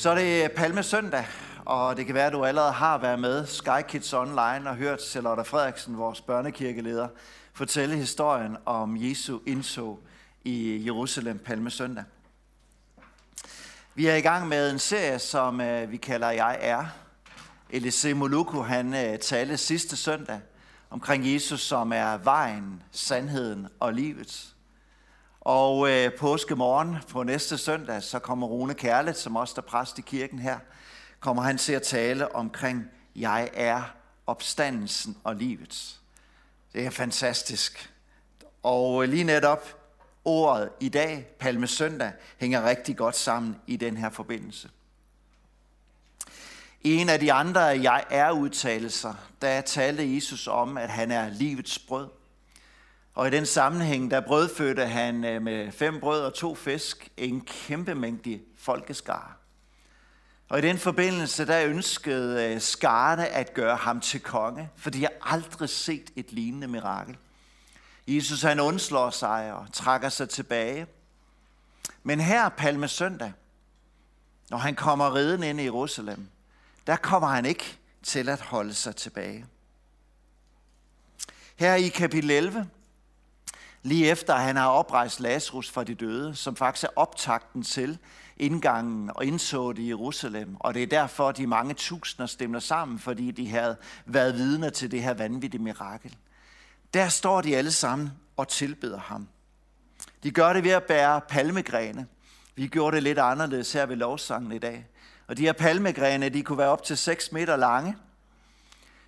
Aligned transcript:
Så 0.00 0.10
er 0.10 0.14
det 0.14 0.52
Palme 0.52 0.82
Søndag, 0.82 1.26
og 1.64 1.96
det 1.96 2.06
kan 2.06 2.14
være, 2.14 2.26
at 2.26 2.32
du 2.32 2.44
allerede 2.44 2.72
har 2.72 2.98
været 2.98 3.18
med 3.18 3.46
Sky 3.46 3.82
Kids 3.88 4.12
Online 4.12 4.70
og 4.70 4.76
hørt 4.76 5.02
Charlotte 5.02 5.44
Frederiksen, 5.44 5.98
vores 5.98 6.20
børnekirkeleder, 6.20 7.08
fortælle 7.52 7.96
historien 7.96 8.56
om 8.64 8.96
Jesu 8.96 9.38
indtog 9.46 10.00
i 10.44 10.84
Jerusalem 10.86 11.38
Palme 11.38 11.70
Søndag. 11.70 12.04
Vi 13.94 14.06
er 14.06 14.14
i 14.14 14.20
gang 14.20 14.48
med 14.48 14.70
en 14.70 14.78
serie, 14.78 15.18
som 15.18 15.60
øh, 15.60 15.90
vi 15.90 15.96
kalder 15.96 16.30
Jeg 16.30 16.58
er. 16.60 16.84
Elise 17.70 18.14
Moluku, 18.14 18.62
han 18.62 18.94
øh, 18.94 19.18
talte 19.18 19.56
sidste 19.56 19.96
søndag 19.96 20.40
omkring 20.90 21.32
Jesus, 21.32 21.60
som 21.60 21.92
er 21.92 22.16
vejen, 22.16 22.82
sandheden 22.92 23.68
og 23.80 23.94
livet. 23.94 24.54
Og 25.40 25.90
øh, 25.90 26.12
påskemorgen 26.18 26.96
på 27.08 27.22
næste 27.22 27.58
søndag, 27.58 28.02
så 28.02 28.18
kommer 28.18 28.46
Rune 28.46 28.74
Kærlet, 28.74 29.16
som 29.16 29.36
også 29.36 29.54
er 29.56 29.60
præst 29.60 29.98
i 29.98 30.02
kirken 30.02 30.38
her, 30.38 30.58
kommer 31.20 31.42
han 31.42 31.58
til 31.58 31.72
at 31.72 31.82
tale 31.82 32.34
omkring, 32.34 32.84
jeg 33.16 33.50
er 33.54 33.82
opstandelsen 34.26 35.16
og 35.24 35.36
livet. 35.36 36.00
Det 36.72 36.86
er 36.86 36.90
fantastisk. 36.90 37.92
Og 38.62 39.02
øh, 39.02 39.08
lige 39.08 39.24
netop 39.24 39.76
ordet 40.24 40.68
i 40.80 40.88
dag, 40.88 41.26
Palme 41.38 41.66
Søndag, 41.66 42.12
hænger 42.38 42.64
rigtig 42.64 42.96
godt 42.96 43.16
sammen 43.16 43.56
i 43.66 43.76
den 43.76 43.96
her 43.96 44.10
forbindelse. 44.10 44.70
I 46.80 46.94
en 46.94 47.08
af 47.08 47.20
de 47.20 47.32
andre 47.32 47.60
jeg 47.60 48.04
er 48.10 48.30
udtalelser, 48.30 49.14
der 49.42 49.60
talte 49.60 50.14
Jesus 50.14 50.46
om, 50.46 50.76
at 50.76 50.90
han 50.90 51.10
er 51.10 51.28
livets 51.28 51.78
brød. 51.78 52.08
Og 53.14 53.26
i 53.26 53.30
den 53.30 53.46
sammenhæng, 53.46 54.10
der 54.10 54.20
brødfødte 54.20 54.86
han 54.86 55.24
øh, 55.24 55.42
med 55.42 55.72
fem 55.72 56.00
brød 56.00 56.22
og 56.22 56.34
to 56.34 56.54
fisk 56.54 57.08
en 57.16 57.40
kæmpe 57.40 57.94
mængde 57.94 58.40
folkeskare. 58.56 59.32
Og 60.48 60.58
i 60.58 60.62
den 60.62 60.78
forbindelse, 60.78 61.46
der 61.46 61.64
ønskede 61.64 62.54
øh, 62.54 62.60
skarne 62.60 63.26
at 63.26 63.54
gøre 63.54 63.76
ham 63.76 64.00
til 64.00 64.20
konge, 64.20 64.70
for 64.76 64.90
de 64.90 65.00
har 65.00 65.12
aldrig 65.20 65.68
set 65.68 66.10
et 66.16 66.32
lignende 66.32 66.68
mirakel. 66.68 67.16
Jesus 68.06 68.42
han 68.42 68.60
undslår 68.60 69.10
sig 69.10 69.52
og 69.52 69.66
trækker 69.72 70.08
sig 70.08 70.28
tilbage. 70.28 70.86
Men 72.02 72.20
her 72.20 72.48
Palme 72.48 72.88
Søndag, 72.88 73.32
når 74.50 74.58
han 74.58 74.74
kommer 74.74 75.14
riden 75.14 75.42
ind 75.42 75.60
i 75.60 75.64
Jerusalem, 75.64 76.28
der 76.86 76.96
kommer 76.96 77.28
han 77.28 77.44
ikke 77.44 77.78
til 78.02 78.28
at 78.28 78.40
holde 78.40 78.74
sig 78.74 78.96
tilbage. 78.96 79.46
Her 81.56 81.74
i 81.74 81.88
kapitel 81.88 82.30
11, 82.30 82.68
lige 83.82 84.10
efter 84.10 84.34
han 84.34 84.56
har 84.56 84.68
oprejst 84.68 85.20
Lazarus 85.20 85.70
fra 85.70 85.84
de 85.84 85.94
døde, 85.94 86.34
som 86.34 86.56
faktisk 86.56 86.84
er 86.84 86.88
optakten 86.96 87.62
til 87.62 87.98
indgangen 88.36 89.10
og 89.14 89.24
indsået 89.24 89.78
i 89.78 89.88
Jerusalem. 89.88 90.56
Og 90.58 90.74
det 90.74 90.82
er 90.82 90.86
derfor, 90.86 91.32
de 91.32 91.46
mange 91.46 91.74
tusinder 91.74 92.26
stemmer 92.26 92.58
sammen, 92.58 92.98
fordi 92.98 93.30
de 93.30 93.48
havde 93.48 93.76
været 94.06 94.34
vidner 94.34 94.70
til 94.70 94.90
det 94.90 95.02
her 95.02 95.14
vanvittige 95.14 95.62
mirakel. 95.62 96.16
Der 96.94 97.08
står 97.08 97.40
de 97.40 97.56
alle 97.56 97.72
sammen 97.72 98.10
og 98.36 98.48
tilbeder 98.48 98.98
ham. 98.98 99.28
De 100.22 100.30
gør 100.30 100.52
det 100.52 100.64
ved 100.64 100.70
at 100.70 100.84
bære 100.84 101.20
palmegrene. 101.20 102.06
Vi 102.54 102.66
gjorde 102.66 102.96
det 102.96 103.02
lidt 103.02 103.18
anderledes 103.18 103.72
her 103.72 103.86
ved 103.86 103.96
lovsangen 103.96 104.52
i 104.52 104.58
dag. 104.58 104.86
Og 105.26 105.36
de 105.36 105.42
her 105.42 105.52
palmegrene, 105.52 106.28
de 106.28 106.42
kunne 106.42 106.58
være 106.58 106.68
op 106.68 106.82
til 106.82 106.96
6 106.96 107.32
meter 107.32 107.56
lange. 107.56 107.96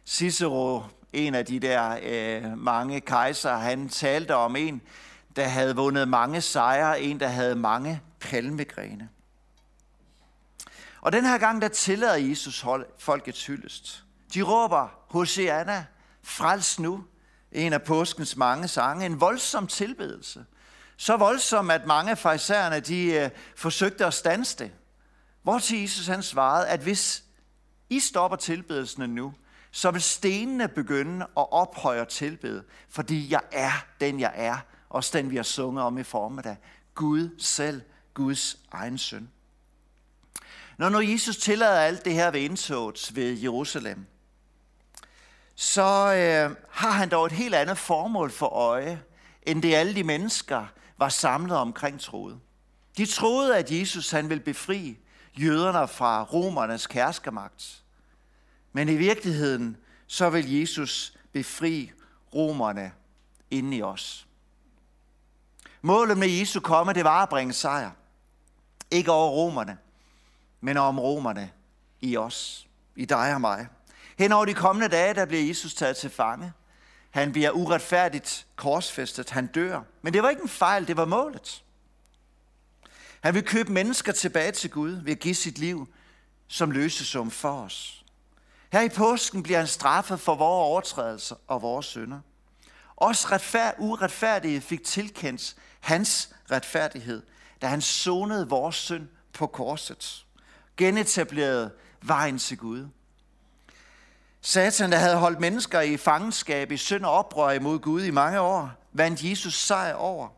Cicero 0.07 0.83
en 1.13 1.35
af 1.35 1.47
de 1.47 1.59
der 1.59 1.99
øh, 2.03 2.59
mange 2.59 3.01
kejser, 3.01 3.57
han 3.57 3.89
talte 3.89 4.35
om 4.35 4.57
en, 4.57 4.83
der 5.37 5.45
havde 5.45 5.77
vundet 5.77 6.09
mange 6.09 6.41
sejre, 6.41 7.01
en, 7.01 7.21
der 7.21 7.29
havde 7.29 7.55
mange 7.55 8.01
palmegrene. 8.21 9.09
Og 11.01 11.13
den 11.13 11.25
her 11.25 11.39
gang, 11.39 11.63
der 11.63 11.69
tillader 11.69 12.17
Jesus 12.17 12.61
hold, 12.61 12.87
folkets 12.99 13.47
hyldest. 13.47 14.05
De 14.35 14.43
råber, 14.43 14.89
Hosianna, 15.09 15.87
frels 16.23 16.79
nu, 16.79 17.05
en 17.53 17.73
af 17.73 17.83
påskens 17.83 18.37
mange 18.37 18.69
sange, 18.69 19.07
en 19.07 19.21
voldsom 19.21 19.67
tilbedelse. 19.67 20.45
Så 20.97 21.17
voldsom, 21.17 21.71
at 21.71 21.87
mange 21.87 22.17
af 22.75 22.83
de 22.83 23.13
øh, 23.13 23.31
forsøgte 23.57 24.07
at 24.07 24.15
stanse 24.15 24.59
det. 24.59 24.71
Hvor 25.43 25.59
til 25.59 25.81
Jesus 25.81 26.07
han 26.07 26.23
svarede, 26.23 26.69
at 26.69 26.81
hvis 26.81 27.25
I 27.91 28.01
stopper 28.01 28.37
tilbedelsen 28.37 29.11
nu, 29.11 29.35
så 29.73 29.91
vil 29.91 30.03
stenene 30.03 30.69
begynde 30.69 31.25
at 31.25 31.53
ophøje 31.53 32.01
og 32.01 32.09
tilbede, 32.09 32.65
fordi 32.89 33.31
jeg 33.31 33.41
er 33.53 33.87
den, 34.01 34.21
jeg 34.21 34.33
er. 34.35 34.57
Også 34.89 35.19
den, 35.19 35.31
vi 35.31 35.37
har 35.37 35.43
sunget 35.43 35.85
om 35.85 35.99
i 35.99 36.03
formiddag. 36.03 36.57
Gud 36.95 37.31
selv, 37.39 37.83
Guds 38.15 38.59
egen 38.73 38.99
søn. 38.99 39.31
Når 40.79 40.89
nu 40.89 41.01
Jesus 41.01 41.37
tillader 41.37 41.81
alt 41.81 42.05
det 42.05 42.15
her 42.15 42.31
ved 42.31 42.41
indtoget 42.41 43.11
ved 43.15 43.39
Jerusalem, 43.39 44.07
så 45.55 45.83
øh, 46.15 46.57
har 46.71 46.91
han 46.91 47.09
dog 47.09 47.27
et 47.27 47.33
helt 47.33 47.55
andet 47.55 47.79
formål 47.79 48.31
for 48.31 48.47
øje, 48.47 49.03
end 49.43 49.63
det 49.63 49.75
alle 49.75 49.95
de 49.95 50.05
mennesker 50.05 50.67
var 50.99 51.09
samlet 51.09 51.57
omkring 51.57 52.01
troede. 52.01 52.39
De 52.97 53.07
troede, 53.07 53.59
at 53.59 53.71
Jesus 53.71 54.11
han 54.11 54.29
ville 54.29 54.45
befri 54.45 54.99
jøderne 55.39 55.89
fra 55.89 56.23
romernes 56.23 56.87
kærskermagt. 56.87 57.82
Men 58.73 58.89
i 58.89 58.97
virkeligheden, 58.97 59.77
så 60.07 60.31
vil 60.31 60.53
Jesus 60.53 61.15
befri 61.33 61.93
romerne 62.35 62.93
inde 63.51 63.77
i 63.77 63.83
os. 63.83 64.27
Målet 65.83 66.19
med 66.19 66.29
Jesu 66.29 66.61
komme, 66.61 66.93
det 66.93 67.05
var 67.05 67.23
at 67.23 67.29
bringe 67.29 67.53
sejr. 67.53 67.91
Ikke 68.91 69.13
over 69.13 69.31
romerne, 69.31 69.79
men 70.61 70.77
om 70.77 70.99
romerne 70.99 71.51
i 72.01 72.17
os, 72.17 72.69
i 72.97 73.05
dig 73.05 73.35
og 73.35 73.41
mig. 73.41 73.67
Hen 74.19 74.33
over 74.33 74.45
de 74.45 74.55
kommende 74.55 74.89
dage, 74.89 75.15
der 75.15 75.27
bliver 75.27 75.43
Jesus 75.43 75.75
taget 75.75 75.97
til 75.97 76.11
fange. 76.11 76.53
Han 77.11 77.33
bliver 77.33 77.51
uretfærdigt 77.51 78.47
korsfæstet. 78.57 79.31
Han 79.31 79.47
dør. 79.47 79.83
Men 80.03 80.13
det 80.13 80.23
var 80.23 80.31
ikke 80.31 80.43
en 80.43 80.49
fejl, 80.49 80.87
det 80.87 80.97
var 80.97 81.05
målet. 81.05 81.65
Han 83.21 83.35
vil 83.35 83.45
købe 83.45 83.73
mennesker 83.73 84.13
tilbage 84.13 84.53
til 84.53 84.71
Gud 84.71 84.91
ved 84.91 85.13
at 85.13 85.19
give 85.19 85.35
sit 85.35 85.59
liv 85.59 85.89
som 86.49 86.71
løsesum 86.71 87.31
for 87.31 87.63
os. 87.63 88.02
Her 88.73 88.81
i 88.81 88.89
påsken 88.89 89.43
bliver 89.43 89.59
han 89.59 89.67
straffet 89.67 90.21
for 90.21 90.35
vores 90.35 90.67
overtrædelser 90.67 91.37
og 91.47 91.63
vores 91.63 91.87
synder. 91.87 92.21
Også 92.97 93.29
retfærd, 93.31 93.75
uretfærdige 93.79 94.61
fik 94.61 94.85
tilkendt 94.85 95.57
hans 95.81 96.35
retfærdighed, 96.51 97.23
da 97.63 97.67
han 97.67 97.81
sonede 97.81 98.49
vores 98.49 98.77
synd 98.77 99.09
på 99.33 99.47
korset. 99.47 100.27
Genetablerede 100.77 101.71
vejen 102.03 102.39
til 102.39 102.59
Gud. 102.59 102.89
Satan, 104.41 104.93
der 104.93 104.99
havde 104.99 105.17
holdt 105.17 105.41
mennesker 105.41 105.81
i 105.81 105.97
fangenskab 105.97 106.73
i 106.73 106.77
synd 106.77 107.05
og 107.05 107.13
oprør 107.13 107.51
imod 107.51 107.79
Gud 107.79 108.03
i 108.03 108.11
mange 108.11 108.41
år, 108.41 108.71
vandt 108.93 109.25
Jesus 109.25 109.55
sejr 109.55 109.95
over, 109.95 110.29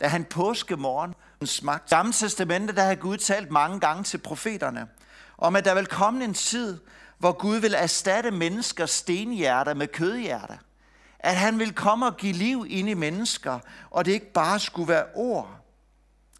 da 0.00 0.08
han 0.08 0.24
påskemorgen 0.24 1.14
magt. 1.62 1.90
Gamle 1.90 2.12
testamente, 2.12 2.74
der 2.74 2.82
havde 2.82 2.96
Gud 2.96 3.16
talt 3.16 3.50
mange 3.50 3.80
gange 3.80 4.04
til 4.04 4.18
profeterne, 4.18 4.88
om 5.38 5.56
at 5.56 5.64
der 5.64 5.74
vil 5.74 5.86
komme 5.86 6.24
en 6.24 6.34
tid, 6.34 6.78
hvor 7.18 7.32
Gud 7.32 7.56
vil 7.56 7.74
erstatte 7.74 8.30
menneskers 8.30 8.90
stenhjerter 8.90 9.74
med 9.74 9.88
kødhjerter. 9.88 10.56
At 11.18 11.36
han 11.36 11.58
vil 11.58 11.74
komme 11.74 12.06
og 12.06 12.16
give 12.16 12.32
liv 12.32 12.66
ind 12.68 12.88
i 12.88 12.94
mennesker, 12.94 13.58
og 13.90 14.04
det 14.04 14.12
ikke 14.12 14.32
bare 14.32 14.60
skulle 14.60 14.88
være 14.88 15.06
ord. 15.14 15.60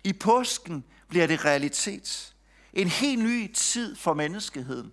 I 0.05 0.13
påsken 0.13 0.85
bliver 1.09 1.27
det 1.27 1.45
realitet. 1.45 2.35
En 2.73 2.89
helt 2.89 3.23
ny 3.23 3.53
tid 3.53 3.97
for 3.97 4.15
menneskeheden. 4.15 4.93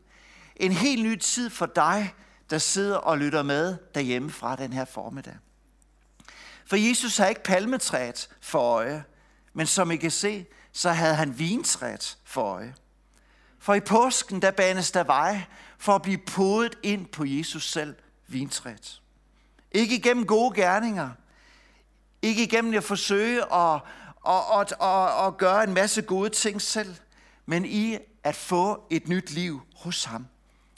En 0.55 0.71
helt 0.71 1.03
ny 1.03 1.15
tid 1.15 1.49
for 1.49 1.65
dig, 1.65 2.13
der 2.49 2.57
sidder 2.57 2.97
og 2.97 3.17
lytter 3.17 3.43
med 3.43 3.77
derhjemme 3.95 4.31
fra 4.31 4.55
den 4.55 4.73
her 4.73 4.85
formiddag. 4.85 5.37
For 6.65 6.75
Jesus 6.75 7.17
har 7.17 7.27
ikke 7.27 7.43
palmetræet 7.43 8.29
for 8.41 8.59
øje, 8.59 9.03
men 9.53 9.67
som 9.67 9.91
I 9.91 9.95
kan 9.95 10.11
se, 10.11 10.45
så 10.71 10.91
havde 10.91 11.15
han 11.15 11.39
vintræet 11.39 12.17
for 12.23 12.41
øje. 12.41 12.75
For 13.59 13.73
i 13.73 13.79
påsken, 13.79 14.41
der 14.41 14.51
banes 14.51 14.91
der 14.91 15.03
vej 15.03 15.41
for 15.77 15.95
at 15.95 16.01
blive 16.01 16.17
podet 16.17 16.75
ind 16.83 17.05
på 17.05 17.25
Jesus 17.25 17.71
selv, 17.71 17.95
vintræet. 18.27 19.01
Ikke 19.71 19.95
igennem 19.95 20.25
gode 20.25 20.55
gerninger. 20.55 21.09
Ikke 22.21 22.43
igennem 22.43 22.73
at 22.73 22.83
forsøge 22.83 23.53
at, 23.53 23.81
at, 24.27 24.41
at, 24.59 24.73
at, 24.81 25.27
at 25.27 25.37
gøre 25.37 25.63
en 25.63 25.73
masse 25.73 26.01
gode 26.01 26.29
ting 26.29 26.61
selv, 26.61 26.95
men 27.45 27.65
i 27.65 27.97
at 28.23 28.35
få 28.35 28.83
et 28.89 29.07
nyt 29.07 29.31
liv 29.31 29.61
hos 29.75 30.03
ham. 30.03 30.27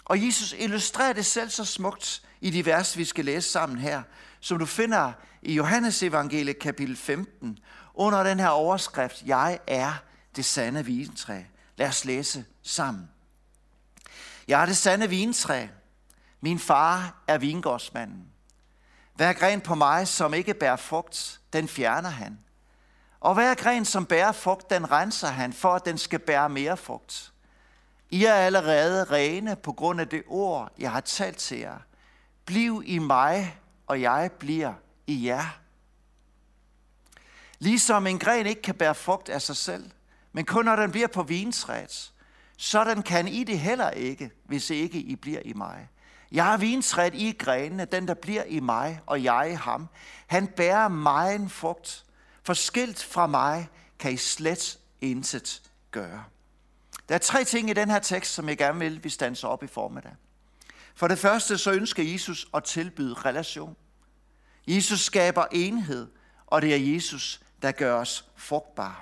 Og 0.06 0.26
Jesus 0.26 0.56
illustrerer 0.58 1.14
det 1.14 1.26
selv 1.26 1.50
så 1.50 1.66
smukt 1.66 2.22
i 2.42 2.50
de 2.50 2.66
vers, 2.66 2.98
vi 2.98 3.06
skal 3.06 3.26
læse 3.26 3.50
sammen 3.50 3.78
her, 3.78 4.02
som 4.40 4.60
du 4.60 4.66
finder 4.66 5.12
i 5.42 5.54
Johannes 5.54 6.04
evangelie 6.04 6.54
kapitel 6.54 6.98
15, 6.98 7.60
under 7.94 8.24
den 8.24 8.40
her 8.40 8.48
overskrift, 8.48 9.24
Jeg 9.26 9.60
er 9.68 9.94
det 10.36 10.46
sande 10.46 10.86
vintræ. 10.86 11.42
Lad 11.78 11.88
os 11.88 12.06
læse 12.06 12.46
sammen. 12.64 13.10
Jeg 14.48 14.62
er 14.62 14.66
det 14.66 14.78
sande 14.78 15.10
vintræ. 15.10 15.68
Min 16.42 16.60
far 16.60 17.24
er 17.28 17.38
vingårdsmanden. 17.38 18.28
Hver 19.16 19.34
gren 19.34 19.62
på 19.62 19.76
mig, 19.76 20.08
som 20.08 20.34
ikke 20.34 20.54
bærer 20.54 20.76
frugt, 20.76 21.40
den 21.54 21.68
fjerner 21.68 22.10
han. 22.10 22.40
Og 23.20 23.34
hver 23.34 23.56
gren, 23.56 23.86
som 23.86 24.06
bærer 24.06 24.32
frugt, 24.32 24.70
den 24.70 24.92
renser 24.92 25.28
han, 25.28 25.54
for 25.54 25.76
at 25.76 25.86
den 25.86 25.98
skal 25.98 26.20
bære 26.20 26.50
mere 26.50 26.78
frugt. 26.78 27.34
I 28.10 28.26
er 28.26 28.34
allerede 28.34 29.04
rene 29.04 29.56
på 29.56 29.72
grund 29.72 30.02
af 30.02 30.08
det 30.08 30.24
ord, 30.28 30.72
jeg 30.80 30.92
har 30.92 31.02
talt 31.02 31.38
til 31.38 31.58
jer. 31.58 31.78
Bliv 32.46 32.84
i 32.86 33.00
mig, 33.00 33.60
og 33.88 34.02
jeg 34.02 34.32
bliver 34.40 34.74
i 35.08 35.28
jer. 35.28 35.60
Ligesom 37.60 38.08
en 38.08 38.20
gren 38.20 38.46
ikke 38.46 38.62
kan 38.62 38.76
bære 38.76 38.96
frugt 38.96 39.30
af 39.30 39.42
sig 39.42 39.58
selv, 39.58 39.92
men 40.32 40.46
kun 40.46 40.66
når 40.66 40.76
den 40.76 40.92
bliver 40.92 41.08
på 41.08 41.24
vintræet, 41.24 42.14
sådan 42.58 43.04
kan 43.04 43.28
I 43.28 43.44
det 43.44 43.60
heller 43.60 43.90
ikke, 43.90 44.32
hvis 44.46 44.70
ikke 44.70 45.00
I 45.00 45.16
bliver 45.16 45.42
i 45.46 45.54
mig. 45.54 45.90
Jeg 46.32 46.46
har 46.46 46.58
vintræet 46.58 47.16
i 47.16 47.32
grenene, 47.40 47.86
den 47.86 48.08
der 48.08 48.14
bliver 48.14 48.44
i 48.44 48.60
mig, 48.60 49.02
og 49.06 49.24
jeg 49.24 49.50
i 49.52 49.56
ham. 49.56 49.88
Han 50.28 50.48
bærer 50.48 50.88
mig 50.88 51.36
en 51.36 51.50
frugt. 51.50 52.06
Forskilt 52.44 53.04
fra 53.04 53.28
mig 53.28 53.70
kan 54.00 54.14
I 54.14 54.18
slet 54.18 54.80
intet 55.02 55.62
gøre. 55.92 56.24
Der 57.10 57.16
er 57.16 57.20
tre 57.20 57.44
ting 57.44 57.70
i 57.70 57.74
den 57.74 57.90
her 57.90 58.00
tekst, 58.00 58.34
som 58.34 58.50
jeg 58.50 58.58
gerne 58.58 58.80
vil, 58.80 59.04
vi 59.04 59.10
standser 59.10 59.48
op 59.48 59.64
i 59.64 59.68
formiddag. 59.68 60.16
For 60.96 61.08
det 61.08 61.20
første, 61.20 61.58
så 61.58 61.72
ønsker 61.72 62.04
Jesus 62.04 62.48
at 62.54 62.64
tilbyde 62.64 63.14
relation. 63.14 63.76
Jesus 64.68 65.00
skaber 65.00 65.46
enhed, 65.52 66.08
og 66.48 66.62
det 66.62 66.74
er 66.74 66.94
Jesus, 66.94 67.42
der 67.62 67.72
gør 67.72 67.96
os 67.96 68.26
frugtbare. 68.36 68.96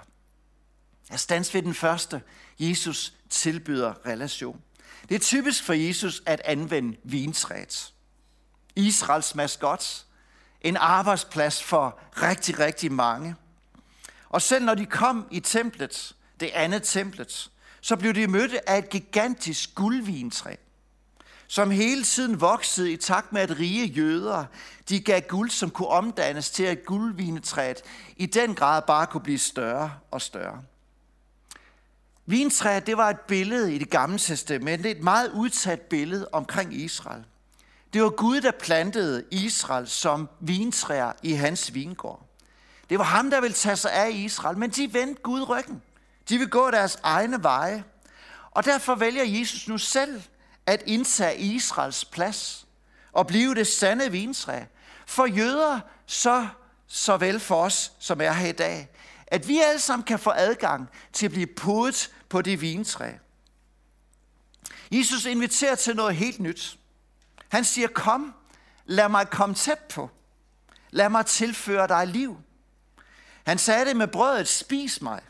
Jeg 1.12 1.20
stands 1.20 1.54
ved 1.54 1.62
den 1.62 1.74
første. 1.74 2.22
Jesus 2.60 3.14
tilbyder 3.30 3.94
relation. 4.06 4.62
Det 5.10 5.16
er 5.16 5.20
typisk 5.20 5.64
for 5.64 5.74
Jesus 5.74 6.24
at 6.26 6.42
anvende 6.46 6.98
vintræet. 7.04 7.94
Israels 8.76 9.36
maskot. 9.36 10.06
En 10.62 10.78
arbejdsplads 10.78 11.64
for 11.64 12.00
rigtig, 12.22 12.60
rigtig 12.60 12.92
mange. 12.92 13.36
Og 14.30 14.42
selv 14.42 14.66
når 14.66 14.76
de 14.76 14.86
kom 14.86 15.28
i 15.32 15.40
templet, 15.40 16.16
det 16.40 16.50
andet 16.54 16.84
templet, 16.84 17.52
så 17.82 17.96
blev 17.96 18.14
de 18.14 18.28
mødt 18.28 18.54
af 18.68 18.78
et 18.78 18.90
gigantisk 18.90 19.76
guldvintræ, 19.76 20.56
som 21.48 21.72
hele 21.72 22.04
tiden 22.04 22.42
voksede 22.42 22.92
i 22.92 22.98
takt 22.98 23.34
med, 23.34 23.42
at 23.42 23.60
rige 23.60 23.86
jøder, 23.86 24.46
de 24.90 25.00
gav 25.00 25.22
guld, 25.22 25.50
som 25.50 25.70
kunne 25.70 25.88
omdannes 25.88 26.50
til, 26.50 26.64
at 26.64 26.86
guldvinetræet 26.86 27.82
i 28.18 28.26
den 28.26 28.56
grad 28.56 28.82
bare 28.82 29.08
kunne 29.08 29.24
blive 29.24 29.40
større 29.40 29.92
og 30.12 30.22
større. 30.22 30.64
Vintræet, 32.26 32.88
det 32.88 32.98
var 32.98 33.10
et 33.10 33.20
billede 33.20 33.76
i 33.76 33.78
det 33.78 33.90
gamle 33.90 34.18
testament, 34.18 34.86
et 34.86 35.04
meget 35.04 35.32
udsat 35.32 35.82
billede 35.82 36.28
omkring 36.32 36.74
Israel. 36.74 37.24
Det 37.94 38.04
var 38.04 38.10
Gud, 38.10 38.42
der 38.42 38.52
plantede 38.52 39.24
Israel 39.32 39.88
som 39.88 40.30
vintræer 40.40 41.12
i 41.24 41.34
hans 41.34 41.74
vingård. 41.74 42.26
Det 42.90 43.00
var 43.00 43.06
ham, 43.06 43.30
der 43.30 43.42
ville 43.42 43.54
tage 43.54 43.76
sig 43.76 43.94
af 43.94 44.12
Israel, 44.12 44.58
men 44.58 44.70
de 44.70 44.94
vendte 44.94 45.22
Gud 45.22 45.50
ryggen. 45.50 45.82
De 46.30 46.38
vil 46.38 46.50
gå 46.50 46.72
deres 46.72 46.98
egne 47.04 47.44
veje. 47.44 47.84
Og 48.52 48.66
derfor 48.66 48.96
vælger 48.96 49.24
Jesus 49.24 49.68
nu 49.68 49.78
selv 49.78 50.22
at 50.66 50.84
indtage 50.86 51.38
Israels 51.38 52.06
plads 52.06 52.68
og 53.12 53.28
blive 53.28 53.56
det 53.56 53.68
sande 53.68 54.12
vintræ. 54.12 54.64
For 55.06 55.26
jøder, 55.26 55.80
så 56.06 56.48
såvel 56.88 57.40
for 57.40 57.64
os, 57.64 57.92
som 58.00 58.22
er 58.22 58.32
her 58.32 58.48
i 58.48 58.52
dag, 58.52 58.90
at 59.28 59.48
vi 59.48 59.60
alle 59.60 59.80
sammen 59.80 60.04
kan 60.04 60.20
få 60.20 60.30
adgang 60.30 60.90
til 61.14 61.26
at 61.26 61.32
blive 61.32 61.48
podet 61.48 62.12
på 62.30 62.42
det 62.42 62.62
vintræ. 62.62 63.12
Jesus 64.92 65.26
inviterer 65.26 65.76
til 65.76 65.96
noget 65.96 66.16
helt 66.16 66.40
nyt. 66.40 66.78
Han 67.50 67.64
siger, 67.64 67.88
kom, 67.88 68.34
lad 68.86 69.10
mig 69.10 69.30
komme 69.30 69.56
tæt 69.56 69.80
på. 69.80 70.10
Lad 70.92 71.10
mig 71.10 71.26
tilføre 71.26 71.88
dig 71.88 72.08
liv. 72.08 72.38
Han 73.46 73.58
sagde 73.58 73.86
det 73.86 73.98
med 73.98 74.08
brødet, 74.08 74.48
spis 74.48 75.02
mig. 75.02 75.22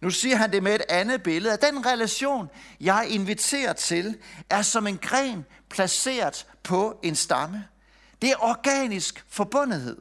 Nu 0.00 0.10
siger 0.10 0.36
han 0.36 0.52
det 0.52 0.62
med 0.62 0.74
et 0.74 0.82
andet 0.88 1.22
billede, 1.22 1.54
at 1.54 1.62
den 1.62 1.86
relation, 1.86 2.50
jeg 2.80 3.06
inviterer 3.08 3.72
til, 3.72 4.18
er 4.50 4.62
som 4.62 4.86
en 4.86 4.98
gren 4.98 5.44
placeret 5.70 6.46
på 6.62 7.00
en 7.02 7.16
stamme. 7.16 7.64
Det 8.22 8.30
er 8.30 8.42
organisk 8.42 9.24
forbundethed. 9.28 9.96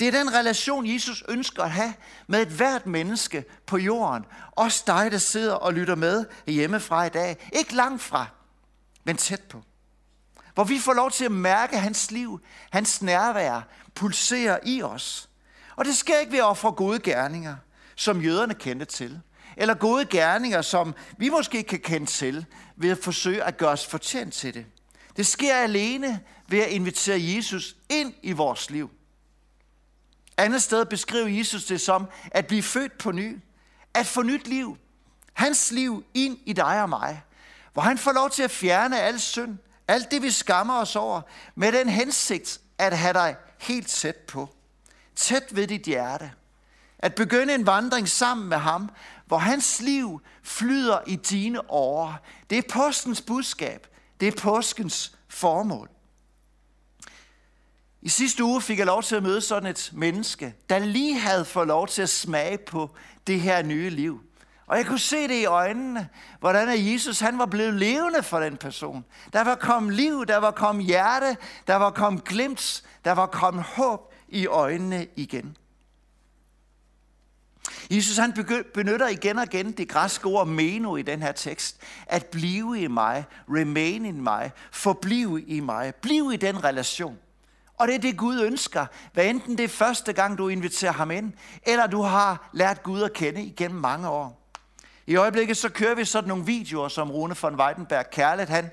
Det 0.00 0.08
er 0.08 0.12
den 0.12 0.34
relation, 0.34 0.94
Jesus 0.94 1.24
ønsker 1.28 1.62
at 1.62 1.70
have 1.70 1.94
med 2.26 2.42
et 2.42 2.48
hvert 2.48 2.86
menneske 2.86 3.44
på 3.66 3.78
jorden. 3.78 4.24
Også 4.52 4.84
dig, 4.86 5.12
der 5.12 5.18
sidder 5.18 5.54
og 5.54 5.74
lytter 5.74 5.94
med 5.94 6.24
hjemmefra 6.46 7.04
i 7.04 7.08
dag. 7.08 7.48
Ikke 7.52 7.74
langt 7.74 8.02
fra, 8.02 8.26
men 9.04 9.16
tæt 9.16 9.42
på. 9.42 9.62
Hvor 10.54 10.64
vi 10.64 10.78
får 10.78 10.92
lov 10.92 11.10
til 11.10 11.24
at 11.24 11.32
mærke 11.32 11.78
hans 11.78 12.10
liv, 12.10 12.40
hans 12.70 13.02
nærvær, 13.02 13.68
pulserer 13.94 14.58
i 14.64 14.82
os. 14.82 15.28
Og 15.76 15.84
det 15.84 15.96
sker 15.96 16.18
ikke 16.18 16.32
ved 16.32 16.38
at 16.38 16.44
ofre 16.44 16.72
gode 16.72 16.98
gerninger– 16.98 17.56
som 17.98 18.20
jøderne 18.20 18.54
kendte 18.54 18.84
til. 18.84 19.20
Eller 19.56 19.74
gode 19.74 20.04
gerninger, 20.04 20.62
som 20.62 20.94
vi 21.16 21.28
måske 21.28 21.62
kan 21.62 21.78
kende 21.78 22.06
til, 22.06 22.46
ved 22.76 22.90
at 22.90 22.98
forsøge 22.98 23.44
at 23.44 23.56
gøre 23.56 23.70
os 23.70 23.86
fortjent 23.86 24.34
til 24.34 24.54
det. 24.54 24.66
Det 25.16 25.26
sker 25.26 25.54
alene 25.54 26.20
ved 26.48 26.58
at 26.58 26.68
invitere 26.68 27.18
Jesus 27.20 27.76
ind 27.88 28.14
i 28.22 28.32
vores 28.32 28.70
liv. 28.70 28.90
Andet 30.38 30.62
sted 30.62 30.84
beskriver 30.84 31.28
Jesus 31.28 31.64
det 31.64 31.80
som 31.80 32.06
at 32.30 32.46
blive 32.46 32.62
født 32.62 32.98
på 32.98 33.12
ny. 33.12 33.38
At 33.94 34.06
få 34.06 34.22
nyt 34.22 34.48
liv. 34.48 34.76
Hans 35.32 35.70
liv 35.70 36.04
ind 36.14 36.38
i 36.46 36.52
dig 36.52 36.82
og 36.82 36.88
mig. 36.88 37.22
Hvor 37.72 37.82
han 37.82 37.98
får 37.98 38.12
lov 38.12 38.30
til 38.30 38.42
at 38.42 38.50
fjerne 38.50 39.00
al 39.00 39.20
synd. 39.20 39.58
Alt 39.88 40.10
det, 40.10 40.22
vi 40.22 40.30
skammer 40.30 40.74
os 40.74 40.96
over. 40.96 41.20
Med 41.54 41.72
den 41.72 41.88
hensigt 41.88 42.60
at 42.78 42.98
have 42.98 43.12
dig 43.12 43.36
helt 43.58 43.88
tæt 43.88 44.16
på. 44.16 44.48
Tæt 45.16 45.56
ved 45.56 45.66
dit 45.66 45.82
hjerte. 45.82 46.32
At 46.98 47.14
begynde 47.14 47.54
en 47.54 47.66
vandring 47.66 48.08
sammen 48.08 48.48
med 48.48 48.56
ham, 48.56 48.90
hvor 49.26 49.38
hans 49.38 49.80
liv 49.80 50.20
flyder 50.42 50.98
i 51.06 51.16
dine 51.16 51.70
årer. 51.70 52.14
Det 52.50 52.58
er 52.58 52.62
påskens 52.72 53.22
budskab. 53.22 53.86
Det 54.20 54.28
er 54.28 54.40
påskens 54.40 55.16
formål. 55.28 55.90
I 58.02 58.08
sidste 58.08 58.44
uge 58.44 58.62
fik 58.62 58.78
jeg 58.78 58.86
lov 58.86 59.02
til 59.02 59.16
at 59.16 59.22
møde 59.22 59.40
sådan 59.40 59.70
et 59.70 59.90
menneske, 59.92 60.54
der 60.68 60.78
lige 60.78 61.18
havde 61.18 61.44
fået 61.44 61.66
lov 61.66 61.88
til 61.88 62.02
at 62.02 62.08
smage 62.08 62.58
på 62.58 62.96
det 63.26 63.40
her 63.40 63.62
nye 63.62 63.90
liv. 63.90 64.20
Og 64.66 64.76
jeg 64.76 64.86
kunne 64.86 64.98
se 64.98 65.28
det 65.28 65.34
i 65.34 65.44
øjnene, 65.44 66.08
hvordan 66.40 66.92
Jesus 66.92 67.20
han 67.20 67.38
var 67.38 67.46
blevet 67.46 67.74
levende 67.74 68.22
for 68.22 68.40
den 68.40 68.56
person. 68.56 69.04
Der 69.32 69.44
var 69.44 69.54
kommet 69.54 69.94
liv, 69.94 70.26
der 70.26 70.36
var 70.36 70.50
kommet 70.50 70.86
hjerte, 70.86 71.36
der 71.66 71.74
var 71.74 71.90
kommet 71.90 72.24
glimt, 72.24 72.82
der 73.04 73.12
var 73.12 73.26
kommet 73.26 73.64
håb 73.64 74.14
i 74.28 74.46
øjnene 74.46 75.06
igen. 75.16 75.56
Jesus 77.90 78.16
han 78.16 78.32
benytter 78.74 79.08
igen 79.08 79.38
og 79.38 79.44
igen 79.44 79.72
det 79.72 79.88
græske 79.88 80.26
ord 80.26 80.46
meno 80.46 80.96
i 80.96 81.02
den 81.02 81.22
her 81.22 81.32
tekst. 81.32 81.80
At 82.06 82.26
blive 82.26 82.80
i 82.80 82.86
mig, 82.86 83.24
remain 83.48 84.04
in 84.04 84.22
mig, 84.22 84.50
forblive 84.72 85.42
i 85.42 85.60
mig, 85.60 85.94
blive 85.94 86.34
i 86.34 86.36
den 86.36 86.64
relation. 86.64 87.18
Og 87.78 87.88
det 87.88 87.94
er 87.94 87.98
det 87.98 88.16
Gud 88.16 88.40
ønsker, 88.40 88.86
hvad 89.12 89.26
enten 89.26 89.58
det 89.58 89.64
er 89.64 89.68
første 89.68 90.12
gang 90.12 90.38
du 90.38 90.48
inviterer 90.48 90.92
ham 90.92 91.10
ind, 91.10 91.32
eller 91.62 91.86
du 91.86 92.02
har 92.02 92.50
lært 92.52 92.82
Gud 92.82 93.02
at 93.02 93.12
kende 93.12 93.42
igennem 93.42 93.80
mange 93.80 94.08
år. 94.08 94.50
I 95.06 95.16
øjeblikket 95.16 95.56
så 95.56 95.68
kører 95.68 95.94
vi 95.94 96.04
sådan 96.04 96.28
nogle 96.28 96.46
videoer, 96.46 96.88
som 96.88 97.10
Rune 97.10 97.36
von 97.42 97.54
Weidenberg 97.60 98.10
Kærlet, 98.10 98.48
han, 98.48 98.70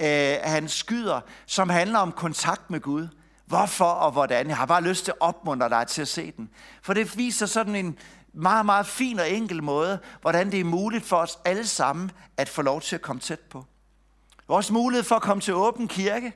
øh, 0.00 0.36
han 0.42 0.68
skyder, 0.68 1.20
som 1.46 1.68
handler 1.68 1.98
om 1.98 2.12
kontakt 2.12 2.70
med 2.70 2.80
Gud. 2.80 3.08
Hvorfor 3.46 3.84
og 3.84 4.12
hvordan? 4.12 4.48
Jeg 4.48 4.56
har 4.56 4.66
bare 4.66 4.82
lyst 4.82 5.04
til 5.04 5.12
at 5.12 5.20
opmuntre 5.20 5.68
dig 5.68 5.86
til 5.86 6.02
at 6.02 6.08
se 6.08 6.32
den. 6.36 6.50
For 6.82 6.94
det 6.94 7.16
viser 7.16 7.46
sådan 7.46 7.76
en 7.76 7.98
meget, 8.32 8.66
meget 8.66 8.86
fin 8.86 9.18
og 9.18 9.30
enkel 9.30 9.62
måde, 9.62 9.98
hvordan 10.20 10.50
det 10.50 10.60
er 10.60 10.64
muligt 10.64 11.04
for 11.04 11.16
os 11.16 11.38
alle 11.44 11.66
sammen 11.66 12.10
at 12.36 12.48
få 12.48 12.62
lov 12.62 12.80
til 12.80 12.94
at 12.94 13.02
komme 13.02 13.20
tæt 13.20 13.40
på. 13.40 13.64
Vores 14.48 14.70
mulighed 14.70 15.04
for 15.04 15.16
at 15.16 15.22
komme 15.22 15.40
til 15.40 15.54
åben 15.54 15.88
kirke, 15.88 16.32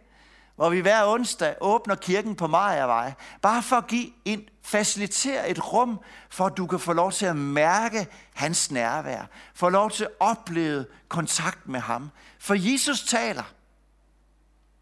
hvor 0.63 0.71
vi 0.71 0.81
hver 0.81 1.07
onsdag 1.07 1.55
åbner 1.61 1.95
kirken 1.95 2.37
på 2.37 2.47
Majavej, 2.47 3.13
bare 3.41 3.63
for 3.63 3.77
at 3.77 3.87
give 3.87 4.11
en, 4.25 4.49
facilitere 4.63 5.51
et 5.51 5.73
rum, 5.73 6.01
for 6.31 6.47
at 6.47 6.57
du 6.57 6.67
kan 6.67 6.79
få 6.79 6.93
lov 6.93 7.13
til 7.13 7.27
at 7.27 7.37
mærke 7.37 8.07
hans 8.35 8.71
nærvær, 8.71 9.27
få 9.55 9.69
lov 9.69 9.91
til 9.91 10.05
at 10.05 10.11
opleve 10.21 10.87
kontakt 11.09 11.69
med 11.69 11.81
ham. 11.81 12.11
For 12.39 12.55
Jesus 12.55 13.03
taler. 13.03 13.43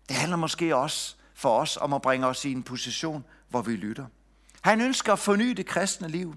Det 0.08 0.16
handler 0.16 0.36
måske 0.36 0.76
også 0.76 1.14
for 1.34 1.58
os 1.60 1.76
om 1.76 1.92
at 1.92 2.02
bringe 2.02 2.26
os 2.26 2.44
i 2.44 2.52
en 2.52 2.62
position, 2.62 3.24
hvor 3.48 3.62
vi 3.62 3.76
lytter. 3.76 4.06
Han 4.60 4.80
ønsker 4.80 5.12
at 5.12 5.18
forny 5.18 5.50
det 5.50 5.66
kristne 5.66 6.08
liv. 6.08 6.36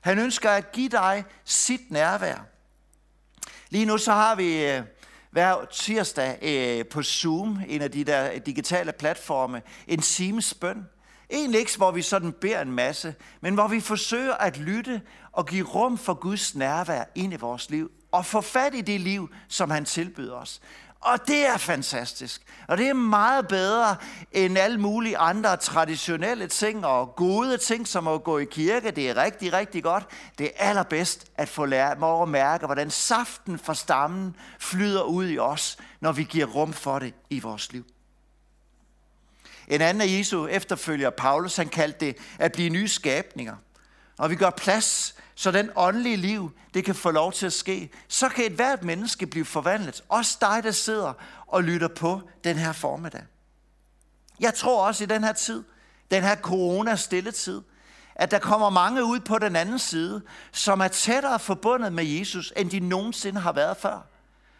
Han 0.00 0.18
ønsker 0.18 0.50
at 0.50 0.72
give 0.72 0.88
dig 0.88 1.24
sit 1.44 1.90
nærvær. 1.90 2.38
Lige 3.70 3.86
nu 3.86 3.98
så 3.98 4.12
har 4.12 4.34
vi 4.34 4.66
øh, 4.66 4.82
hver 5.34 5.64
tirsdag 5.72 6.38
øh, 6.42 6.86
på 6.86 7.02
Zoom, 7.02 7.60
en 7.68 7.82
af 7.82 7.90
de 7.90 8.04
der 8.04 8.38
digitale 8.38 8.92
platforme, 8.92 9.62
en 9.86 10.00
times 10.00 10.54
bøn. 10.54 10.86
Egentlig 11.30 11.60
ikke, 11.60 11.76
hvor 11.76 11.90
vi 11.90 12.02
sådan 12.02 12.32
beder 12.32 12.60
en 12.60 12.72
masse, 12.72 13.14
men 13.40 13.54
hvor 13.54 13.68
vi 13.68 13.80
forsøger 13.80 14.34
at 14.34 14.58
lytte 14.58 15.02
og 15.32 15.46
give 15.46 15.66
rum 15.66 15.98
for 15.98 16.14
Guds 16.14 16.54
nærvær 16.54 17.04
ind 17.14 17.32
i 17.32 17.36
vores 17.36 17.70
liv. 17.70 17.90
Og 18.12 18.26
få 18.26 18.40
fat 18.40 18.74
i 18.74 18.80
det 18.80 19.00
liv, 19.00 19.30
som 19.48 19.70
han 19.70 19.84
tilbyder 19.84 20.34
os. 20.34 20.60
Og 21.04 21.26
det 21.26 21.46
er 21.46 21.56
fantastisk. 21.56 22.42
Og 22.68 22.78
det 22.78 22.88
er 22.88 22.94
meget 22.94 23.48
bedre 23.48 23.96
end 24.32 24.58
alle 24.58 24.80
mulige 24.80 25.18
andre 25.18 25.56
traditionelle 25.56 26.46
ting 26.46 26.86
og 26.86 27.16
gode 27.16 27.58
ting, 27.58 27.88
som 27.88 28.08
at 28.08 28.24
gå 28.24 28.38
i 28.38 28.44
kirke. 28.44 28.90
Det 28.90 29.10
er 29.10 29.16
rigtig, 29.16 29.52
rigtig 29.52 29.82
godt. 29.82 30.06
Det 30.38 30.46
er 30.46 30.68
allerbedst 30.68 31.26
at 31.36 31.48
få 31.48 31.66
lært 31.66 31.98
mig 31.98 32.22
at 32.22 32.28
mærke, 32.28 32.66
hvordan 32.66 32.90
saften 32.90 33.58
fra 33.58 33.74
stammen 33.74 34.36
flyder 34.58 35.02
ud 35.02 35.28
i 35.28 35.38
os, 35.38 35.76
når 36.00 36.12
vi 36.12 36.22
giver 36.24 36.46
rum 36.46 36.72
for 36.72 36.98
det 36.98 37.14
i 37.30 37.40
vores 37.40 37.72
liv. 37.72 37.84
En 39.68 39.80
anden 39.80 40.00
af 40.00 40.18
Jesu 40.18 40.46
efterfølger, 40.46 41.10
Paulus, 41.10 41.56
han 41.56 41.68
kaldte 41.68 42.06
det 42.06 42.16
at 42.38 42.52
blive 42.52 42.70
nye 42.70 42.88
skabninger. 42.88 43.56
Og 44.18 44.30
vi 44.30 44.36
gør 44.36 44.50
plads, 44.50 45.14
så 45.34 45.50
den 45.50 45.70
åndelige 45.76 46.16
liv, 46.16 46.52
det 46.74 46.84
kan 46.84 46.94
få 46.94 47.10
lov 47.10 47.32
til 47.32 47.46
at 47.46 47.52
ske. 47.52 47.90
Så 48.08 48.28
kan 48.28 48.44
et 48.44 48.52
hvert 48.52 48.82
menneske 48.82 49.26
blive 49.26 49.44
forvandlet. 49.44 50.04
Også 50.08 50.38
dig, 50.40 50.60
der 50.62 50.70
sidder 50.70 51.12
og 51.46 51.64
lytter 51.64 51.88
på 51.88 52.20
den 52.44 52.56
her 52.56 52.72
formiddag. 52.72 53.22
Jeg 54.40 54.54
tror 54.54 54.86
også 54.86 55.04
i 55.04 55.06
den 55.06 55.24
her 55.24 55.32
tid, 55.32 55.64
den 56.10 56.22
her 56.22 56.36
corona-stilletid, 56.36 57.60
at 58.14 58.30
der 58.30 58.38
kommer 58.38 58.70
mange 58.70 59.04
ud 59.04 59.20
på 59.20 59.38
den 59.38 59.56
anden 59.56 59.78
side, 59.78 60.22
som 60.52 60.80
er 60.80 60.88
tættere 60.88 61.38
forbundet 61.38 61.92
med 61.92 62.04
Jesus, 62.04 62.52
end 62.56 62.70
de 62.70 62.80
nogensinde 62.80 63.40
har 63.40 63.52
været 63.52 63.76
før. 63.76 64.06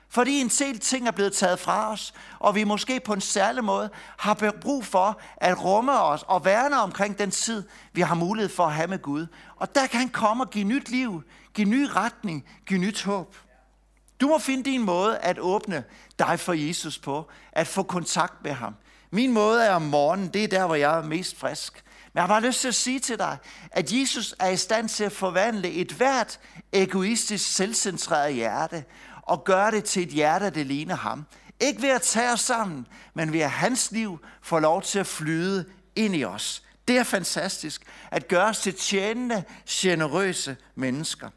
Fordi 0.08 0.40
en 0.40 0.48
del 0.48 0.78
ting 0.78 1.06
er 1.08 1.10
blevet 1.10 1.32
taget 1.32 1.58
fra 1.58 1.92
os, 1.92 2.14
og 2.38 2.54
vi 2.54 2.64
måske 2.64 3.00
på 3.00 3.12
en 3.12 3.20
særlig 3.20 3.64
måde 3.64 3.90
har 4.18 4.54
brug 4.60 4.84
for 4.84 5.20
at 5.36 5.64
rumme 5.64 6.00
os 6.00 6.24
og 6.26 6.44
værne 6.44 6.80
omkring 6.80 7.18
den 7.18 7.30
tid, 7.30 7.62
vi 7.92 8.00
har 8.00 8.14
mulighed 8.14 8.48
for 8.48 8.66
at 8.66 8.72
have 8.72 8.88
med 8.88 9.02
Gud. 9.02 9.26
Og 9.56 9.74
der 9.74 9.86
kan 9.86 10.00
han 10.00 10.08
komme 10.08 10.44
og 10.44 10.50
give 10.50 10.64
nyt 10.64 10.88
liv, 10.88 11.22
give 11.54 11.68
ny 11.68 11.86
retning, 11.96 12.44
give 12.66 12.80
nyt 12.80 13.02
håb. 13.02 13.36
Du 14.20 14.26
må 14.28 14.38
finde 14.38 14.70
din 14.70 14.82
måde 14.82 15.18
at 15.18 15.38
åbne 15.38 15.84
dig 16.18 16.40
for 16.40 16.52
Jesus 16.52 16.98
på, 16.98 17.28
at 17.52 17.66
få 17.66 17.82
kontakt 17.82 18.44
med 18.44 18.52
ham. 18.52 18.74
Min 19.10 19.32
måde 19.32 19.64
er 19.64 19.74
om 19.74 19.82
morgenen, 19.82 20.28
det 20.28 20.44
er 20.44 20.48
der, 20.48 20.66
hvor 20.66 20.74
jeg 20.74 20.98
er 20.98 21.02
mest 21.02 21.36
frisk. 21.36 21.84
Men 22.12 22.18
jeg 22.18 22.22
har 22.22 22.28
bare 22.28 22.42
lyst 22.42 22.60
til 22.60 22.68
at 22.68 22.74
sige 22.74 23.00
til 23.00 23.18
dig, 23.18 23.38
at 23.70 23.92
Jesus 23.92 24.34
er 24.38 24.48
i 24.48 24.56
stand 24.56 24.88
til 24.88 25.04
at 25.04 25.12
forvandle 25.12 25.70
et 25.70 25.92
hvert 25.92 26.40
egoistisk, 26.72 27.54
selvcentreret 27.54 28.34
hjerte 28.34 28.84
og 29.26 29.44
gøre 29.44 29.70
det 29.70 29.84
til 29.84 30.02
et 30.02 30.08
hjerte, 30.08 30.50
der 30.50 30.64
ligner 30.64 30.96
ham. 30.96 31.26
Ikke 31.60 31.82
ved 31.82 31.88
at 31.88 32.02
tage 32.02 32.32
os 32.32 32.40
sammen, 32.40 32.86
men 33.14 33.32
ved 33.32 33.40
at 33.40 33.50
hans 33.50 33.90
liv 33.90 34.18
får 34.42 34.60
lov 34.60 34.82
til 34.82 34.98
at 34.98 35.06
flyde 35.06 35.64
ind 35.96 36.16
i 36.16 36.24
os. 36.24 36.62
Det 36.88 36.98
er 36.98 37.02
fantastisk 37.02 37.82
at 38.10 38.28
gøre 38.28 38.48
os 38.48 38.58
til 38.58 38.74
tjenende, 38.74 39.44
generøse 39.68 40.56
mennesker. 40.74 41.28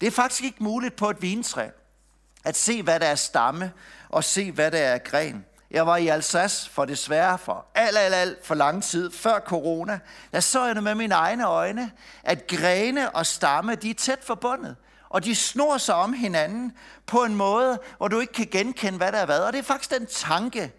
Det 0.00 0.06
er 0.06 0.10
faktisk 0.10 0.44
ikke 0.44 0.62
muligt 0.62 0.96
på 0.96 1.10
et 1.10 1.22
vintræ 1.22 1.68
at 2.44 2.56
se, 2.56 2.82
hvad 2.82 3.00
der 3.00 3.06
er 3.06 3.14
stamme, 3.14 3.72
og 4.08 4.24
se, 4.24 4.52
hvad 4.52 4.70
der 4.70 4.78
er 4.78 4.98
gren. 4.98 5.44
Jeg 5.70 5.86
var 5.86 5.96
i 5.96 6.08
Alsace 6.08 6.70
for 6.70 6.84
desværre 6.84 7.38
for 7.38 7.66
alt, 7.74 7.98
alt, 7.98 8.14
alt 8.14 8.46
for 8.46 8.54
lang 8.54 8.82
tid 8.82 9.10
før 9.10 9.40
corona. 9.40 9.98
Der 10.32 10.40
så 10.40 10.64
jeg 10.64 10.82
med 10.82 10.94
mine 10.94 11.14
egne 11.14 11.46
øjne, 11.46 11.90
at 12.22 12.46
grene 12.46 13.10
og 13.10 13.26
stamme, 13.26 13.74
de 13.74 13.90
er 13.90 13.94
tæt 13.94 14.24
forbundet 14.24 14.76
og 15.14 15.24
de 15.24 15.34
snor 15.34 15.78
sig 15.78 15.94
om 15.94 16.12
hinanden 16.12 16.72
på 17.06 17.24
en 17.24 17.34
måde, 17.34 17.80
hvor 17.96 18.08
du 18.08 18.20
ikke 18.20 18.32
kan 18.32 18.48
genkende, 18.50 18.98
hvad 18.98 19.12
der 19.12 19.18
er 19.18 19.26
været. 19.26 19.44
Og 19.44 19.52
det 19.52 19.58
er 19.58 19.62
faktisk 19.62 19.90
den 19.90 20.06
tanke, 20.06 20.72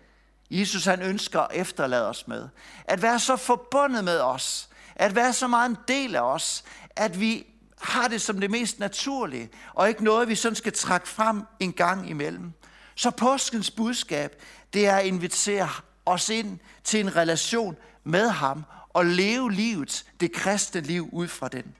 Jesus 0.51 0.85
han 0.85 1.01
ønsker 1.01 1.41
at 1.41 1.47
efterlade 1.53 2.09
os 2.09 2.27
med. 2.27 2.47
At 2.85 3.01
være 3.01 3.19
så 3.19 3.35
forbundet 3.35 4.03
med 4.03 4.19
os, 4.19 4.69
at 4.95 5.15
være 5.15 5.33
så 5.33 5.47
meget 5.47 5.69
en 5.69 5.77
del 5.87 6.15
af 6.15 6.21
os, 6.21 6.63
at 6.95 7.19
vi 7.19 7.47
har 7.81 8.07
det 8.07 8.21
som 8.21 8.39
det 8.39 8.51
mest 8.51 8.79
naturlige, 8.79 9.49
og 9.73 9.89
ikke 9.89 10.03
noget, 10.03 10.27
vi 10.27 10.35
sådan 10.35 10.55
skal 10.55 10.73
trække 10.73 11.07
frem 11.07 11.43
en 11.59 11.73
gang 11.73 12.09
imellem. 12.09 12.51
Så 12.95 13.11
påskens 13.11 13.71
budskab, 13.71 14.41
det 14.73 14.87
er 14.87 14.95
at 14.95 15.05
invitere 15.05 15.69
os 16.05 16.29
ind 16.29 16.59
til 16.83 16.99
en 16.99 17.15
relation 17.15 17.77
med 18.03 18.29
ham, 18.29 18.63
og 18.89 19.05
leve 19.05 19.51
livet, 19.51 20.05
det 20.19 20.31
kristne 20.31 20.81
liv, 20.81 21.09
ud 21.11 21.27
fra 21.27 21.47
den. 21.47 21.75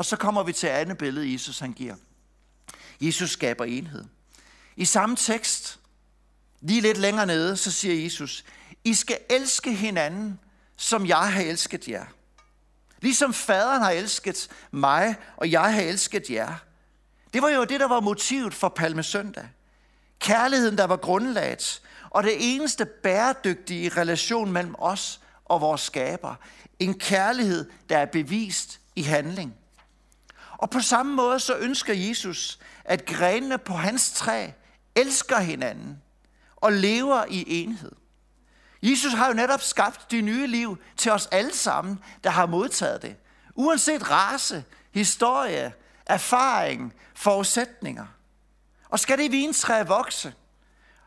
Og 0.00 0.06
så 0.06 0.16
kommer 0.16 0.42
vi 0.42 0.52
til 0.52 0.66
andet 0.66 0.98
billede, 0.98 1.32
Jesus 1.32 1.58
han 1.58 1.72
giver. 1.72 1.94
Jesus 3.00 3.30
skaber 3.30 3.64
enhed. 3.64 4.04
I 4.76 4.84
samme 4.84 5.16
tekst, 5.16 5.80
lige 6.60 6.80
lidt 6.80 6.98
længere 6.98 7.26
nede, 7.26 7.56
så 7.56 7.72
siger 7.72 8.02
Jesus, 8.02 8.44
I 8.84 8.94
skal 8.94 9.18
elske 9.30 9.74
hinanden, 9.74 10.40
som 10.76 11.06
jeg 11.06 11.32
har 11.32 11.40
elsket 11.40 11.88
jer. 11.88 12.04
Ligesom 13.00 13.34
faderen 13.34 13.82
har 13.82 13.90
elsket 13.90 14.48
mig, 14.70 15.16
og 15.36 15.50
jeg 15.50 15.74
har 15.74 15.80
elsket 15.80 16.30
jer. 16.30 16.54
Det 17.34 17.42
var 17.42 17.48
jo 17.48 17.64
det, 17.64 17.80
der 17.80 17.88
var 17.88 18.00
motivet 18.00 18.54
for 18.54 18.68
Palmesøndag. 18.68 19.48
Kærligheden, 20.18 20.78
der 20.78 20.84
var 20.84 20.96
grundlaget, 20.96 21.82
og 22.10 22.22
det 22.22 22.54
eneste 22.54 22.84
bæredygtige 22.84 23.88
relation 23.88 24.52
mellem 24.52 24.74
os 24.78 25.20
og 25.44 25.60
vores 25.60 25.80
skaber. 25.80 26.34
En 26.78 26.98
kærlighed, 26.98 27.70
der 27.88 27.98
er 27.98 28.06
bevist 28.06 28.80
i 28.96 29.02
handling. 29.02 29.56
Og 30.60 30.70
på 30.70 30.80
samme 30.80 31.14
måde 31.14 31.40
så 31.40 31.56
ønsker 31.56 31.94
Jesus, 31.94 32.58
at 32.84 33.06
grenene 33.06 33.58
på 33.58 33.72
hans 33.72 34.12
træ 34.12 34.50
elsker 34.94 35.38
hinanden 35.38 36.02
og 36.56 36.72
lever 36.72 37.24
i 37.28 37.44
enhed. 37.62 37.92
Jesus 38.82 39.12
har 39.12 39.28
jo 39.28 39.34
netop 39.34 39.62
skabt 39.62 40.10
det 40.10 40.24
nye 40.24 40.46
liv 40.46 40.78
til 40.96 41.12
os 41.12 41.26
alle 41.26 41.54
sammen, 41.54 41.98
der 42.24 42.30
har 42.30 42.46
modtaget 42.46 43.02
det. 43.02 43.16
Uanset 43.54 44.10
race, 44.10 44.64
historie, 44.90 45.72
erfaring, 46.06 46.94
forudsætninger. 47.14 48.06
Og 48.88 49.00
skal 49.00 49.18
det 49.18 49.32
vintræ 49.32 49.82
vokse, 49.82 50.34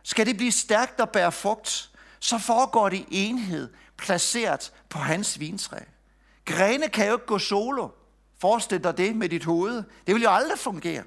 skal 0.03 0.25
det 0.25 0.37
blive 0.37 0.51
stærkt 0.51 0.99
og 0.99 1.09
bære 1.09 1.31
frugt, 1.31 1.91
så 2.19 2.37
foregår 2.37 2.89
det 2.89 2.97
i 2.97 3.05
enhed, 3.25 3.69
placeret 3.97 4.73
på 4.89 4.99
hans 4.99 5.39
vintræ. 5.39 5.79
Grene 6.45 6.89
kan 6.89 7.07
jo 7.07 7.13
ikke 7.13 7.25
gå 7.25 7.39
solo. 7.39 7.89
Forestil 8.43 8.83
dig 8.83 8.97
det 8.97 9.15
med 9.15 9.29
dit 9.29 9.43
hoved. 9.43 9.83
Det 10.07 10.15
vil 10.15 10.23
jo 10.23 10.29
aldrig 10.29 10.59
fungere. 10.59 11.03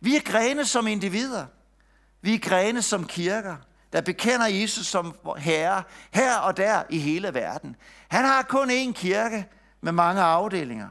Vi 0.00 0.16
er 0.16 0.20
grene 0.20 0.64
som 0.64 0.86
individer. 0.86 1.46
Vi 2.20 2.34
er 2.34 2.38
grene 2.38 2.82
som 2.82 3.06
kirker, 3.06 3.56
der 3.92 4.00
bekender 4.00 4.46
Jesus 4.46 4.86
som 4.86 5.14
herre 5.38 5.82
her 6.10 6.36
og 6.36 6.56
der 6.56 6.82
i 6.90 6.98
hele 6.98 7.34
verden. 7.34 7.76
Han 8.08 8.24
har 8.24 8.42
kun 8.42 8.70
én 8.70 8.92
kirke 8.92 9.46
med 9.80 9.92
mange 9.92 10.22
afdelinger. 10.22 10.88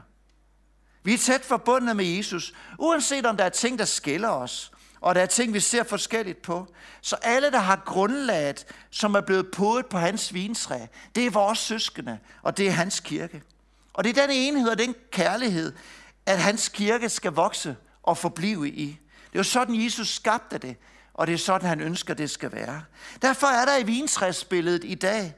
Vi 1.04 1.14
er 1.14 1.18
tæt 1.18 1.44
forbundet 1.44 1.96
med 1.96 2.04
Jesus, 2.04 2.54
uanset 2.78 3.26
om 3.26 3.36
der 3.36 3.44
er 3.44 3.48
ting, 3.48 3.78
der 3.78 3.84
skiller 3.84 4.28
os, 4.28 4.72
og 5.00 5.14
der 5.14 5.20
er 5.20 5.26
ting, 5.26 5.54
vi 5.54 5.60
ser 5.60 5.82
forskelligt 5.82 6.42
på. 6.42 6.66
Så 7.00 7.16
alle, 7.22 7.50
der 7.50 7.58
har 7.58 7.82
grundlaget, 7.86 8.66
som 8.90 9.14
er 9.14 9.20
blevet 9.20 9.50
podet 9.50 9.86
på 9.86 9.98
hans 9.98 10.34
vintræ, 10.34 10.86
det 11.14 11.26
er 11.26 11.30
vores 11.30 11.58
søskende, 11.58 12.18
og 12.42 12.56
det 12.56 12.68
er 12.68 12.72
hans 12.72 13.00
kirke. 13.00 13.42
Og 13.92 14.04
det 14.04 14.18
er 14.18 14.26
den 14.26 14.36
enhed 14.36 14.68
og 14.68 14.78
den 14.78 14.94
kærlighed, 15.10 15.72
at 16.26 16.38
hans 16.38 16.68
kirke 16.68 17.08
skal 17.08 17.32
vokse 17.32 17.76
og 18.02 18.18
forblive 18.18 18.68
i. 18.68 18.86
Det 18.86 19.34
er 19.34 19.38
jo 19.38 19.42
sådan, 19.42 19.84
Jesus 19.84 20.14
skabte 20.14 20.58
det, 20.58 20.76
og 21.14 21.26
det 21.26 21.32
er 21.32 21.38
sådan, 21.38 21.68
han 21.68 21.80
ønsker, 21.80 22.14
det 22.14 22.30
skal 22.30 22.52
være. 22.52 22.82
Derfor 23.22 23.46
er 23.46 23.64
der 23.64 23.76
i 23.76 23.82
vintræsbilledet 23.82 24.84
i 24.84 24.94
dag, 24.94 25.34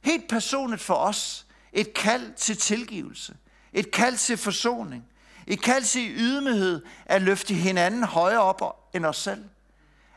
helt 0.00 0.28
personligt 0.28 0.82
for 0.82 0.94
os, 0.94 1.46
et 1.72 1.94
kald 1.94 2.34
til 2.34 2.56
tilgivelse. 2.56 3.36
Et 3.72 3.90
kald 3.90 4.16
til 4.16 4.36
forsoning. 4.36 5.04
Et 5.46 5.62
kald 5.62 5.84
til 5.84 6.10
ydmyghed 6.16 6.82
at 7.06 7.22
løfte 7.22 7.54
hinanden 7.54 8.04
højere 8.04 8.40
op 8.40 8.88
end 8.94 9.06
os 9.06 9.16
selv. 9.16 9.44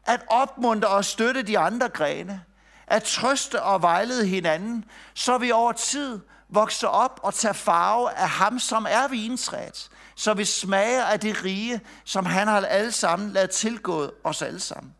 At 0.05 0.21
opmuntre 0.27 0.87
og 0.87 1.05
støtte 1.05 1.43
de 1.43 1.59
andre 1.59 1.89
grene. 1.89 2.43
At 2.87 3.03
trøste 3.03 3.63
og 3.63 3.81
vejlede 3.81 4.27
hinanden, 4.27 4.85
så 5.13 5.37
vi 5.37 5.51
over 5.51 5.71
tid 5.71 6.19
vokse 6.49 6.89
op 6.89 7.19
og 7.23 7.33
tage 7.33 7.53
farve 7.53 8.13
af 8.13 8.29
ham, 8.29 8.59
som 8.59 8.85
er 8.89 9.07
vintræet, 9.07 9.89
så 10.15 10.33
vi 10.33 10.45
smager 10.45 11.03
af 11.03 11.19
det 11.19 11.43
rige, 11.43 11.81
som 12.03 12.25
han 12.25 12.47
har 12.47 12.65
alle 12.65 12.91
sammen 12.91 13.31
lavet 13.31 13.49
tilgået 13.49 14.11
os 14.23 14.41
alle 14.41 14.59
sammen. 14.59 14.93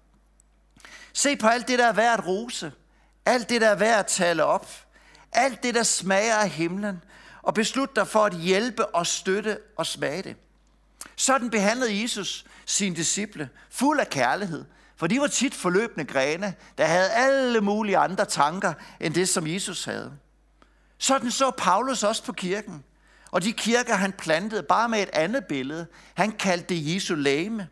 Se 1.13 1.35
på 1.35 1.47
alt 1.47 1.67
det, 1.67 1.79
der 1.79 1.87
er 1.87 1.93
værd 1.93 2.19
at 2.19 2.27
rose. 2.27 2.71
Alt 3.25 3.49
det, 3.49 3.61
der 3.61 3.67
er 3.67 3.75
værd 3.75 3.99
at 3.99 4.07
tale 4.07 4.43
op. 4.43 4.69
Alt 5.31 5.63
det, 5.63 5.75
der 5.75 5.83
smager 5.83 6.35
af 6.35 6.49
himlen. 6.49 7.03
Og 7.41 7.53
beslut 7.53 7.95
dig 7.95 8.07
for 8.07 8.25
at 8.25 8.33
hjælpe 8.33 8.85
og 8.85 9.07
støtte 9.07 9.59
og 9.77 9.85
smage 9.85 10.21
det. 10.21 10.35
Sådan 11.15 11.49
behandlede 11.49 12.01
Jesus 12.01 12.45
sine 12.65 12.95
disciple, 12.95 13.49
fuld 13.69 13.99
af 13.99 14.09
kærlighed. 14.09 14.65
For 14.95 15.07
de 15.07 15.19
var 15.19 15.27
tit 15.27 15.55
forløbende 15.55 16.05
grene, 16.05 16.55
der 16.77 16.85
havde 16.85 17.09
alle 17.09 17.61
mulige 17.61 17.97
andre 17.97 18.25
tanker, 18.25 18.73
end 18.99 19.13
det, 19.13 19.29
som 19.29 19.47
Jesus 19.47 19.85
havde. 19.85 20.17
Sådan 20.97 21.31
så 21.31 21.51
Paulus 21.51 22.03
også 22.03 22.23
på 22.23 22.33
kirken. 22.33 22.83
Og 23.31 23.43
de 23.43 23.53
kirker, 23.53 23.95
han 23.95 24.11
plantede, 24.11 24.63
bare 24.63 24.89
med 24.89 25.03
et 25.03 25.09
andet 25.13 25.45
billede. 25.45 25.87
Han 26.13 26.31
kaldte 26.31 26.75
det 26.75 26.95
Jesu 26.95 27.15
læme. 27.15 27.67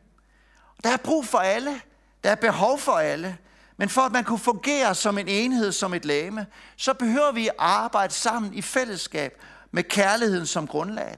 Der 0.83 0.89
er 0.89 0.97
brug 0.97 1.25
for 1.25 1.37
alle. 1.37 1.81
Der 2.23 2.31
er 2.31 2.35
behov 2.35 2.79
for 2.79 2.91
alle. 2.91 3.37
Men 3.77 3.89
for 3.89 4.01
at 4.01 4.11
man 4.11 4.23
kunne 4.23 4.39
fungere 4.39 4.95
som 4.95 5.17
en 5.17 5.27
enhed, 5.27 5.71
som 5.71 5.93
et 5.93 6.05
læme, 6.05 6.45
så 6.77 6.93
behøver 6.93 7.31
vi 7.31 7.47
at 7.47 7.53
arbejde 7.57 8.13
sammen 8.13 8.53
i 8.53 8.61
fællesskab 8.61 9.41
med 9.71 9.83
kærligheden 9.83 10.45
som 10.45 10.67
grundlag. 10.67 11.17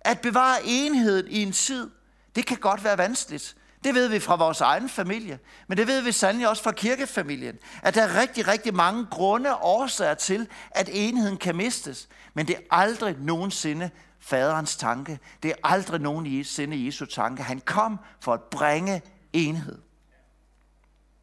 At 0.00 0.20
bevare 0.20 0.58
enheden 0.64 1.26
i 1.28 1.42
en 1.42 1.52
tid, 1.52 1.90
det 2.34 2.46
kan 2.46 2.56
godt 2.56 2.84
være 2.84 2.98
vanskeligt. 2.98 3.56
Det 3.84 3.94
ved 3.94 4.08
vi 4.08 4.20
fra 4.20 4.36
vores 4.36 4.60
egen 4.60 4.88
familie, 4.88 5.38
men 5.68 5.78
det 5.78 5.86
ved 5.86 6.02
vi 6.02 6.12
sandelig 6.12 6.48
også 6.48 6.62
fra 6.62 6.72
kirkefamilien, 6.72 7.58
at 7.82 7.94
der 7.94 8.02
er 8.02 8.20
rigtig, 8.20 8.48
rigtig 8.48 8.74
mange 8.74 9.06
grunde 9.10 9.56
og 9.56 9.58
årsager 9.62 10.14
til, 10.14 10.48
at 10.70 10.88
enheden 10.92 11.36
kan 11.36 11.56
mistes. 11.56 12.08
Men 12.34 12.46
det 12.48 12.56
er 12.56 12.60
aldrig 12.70 13.16
nogensinde 13.18 13.90
faderens 14.20 14.76
tanke. 14.76 15.18
Det 15.42 15.50
er 15.50 15.54
aldrig 15.64 16.00
nogensinde 16.00 16.86
Jesu 16.86 17.06
tanke. 17.06 17.42
Han 17.42 17.60
kom 17.60 17.98
for 18.20 18.32
at 18.32 18.42
bringe 18.42 19.02
enhed. 19.32 19.78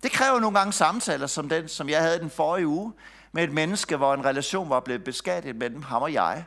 Det 0.03 0.11
kræver 0.11 0.39
nogle 0.39 0.57
gange 0.57 0.73
samtaler 0.73 1.27
som 1.27 1.49
den, 1.49 1.67
som 1.67 1.89
jeg 1.89 2.01
havde 2.01 2.19
den 2.19 2.29
forrige 2.29 2.67
uge, 2.67 2.93
med 3.31 3.43
et 3.43 3.51
menneske, 3.51 3.97
hvor 3.97 4.13
en 4.13 4.25
relation 4.25 4.69
var 4.69 4.79
blevet 4.79 5.03
beskadiget 5.03 5.55
mellem 5.55 5.81
ham 5.81 6.01
og 6.01 6.13
jeg. 6.13 6.45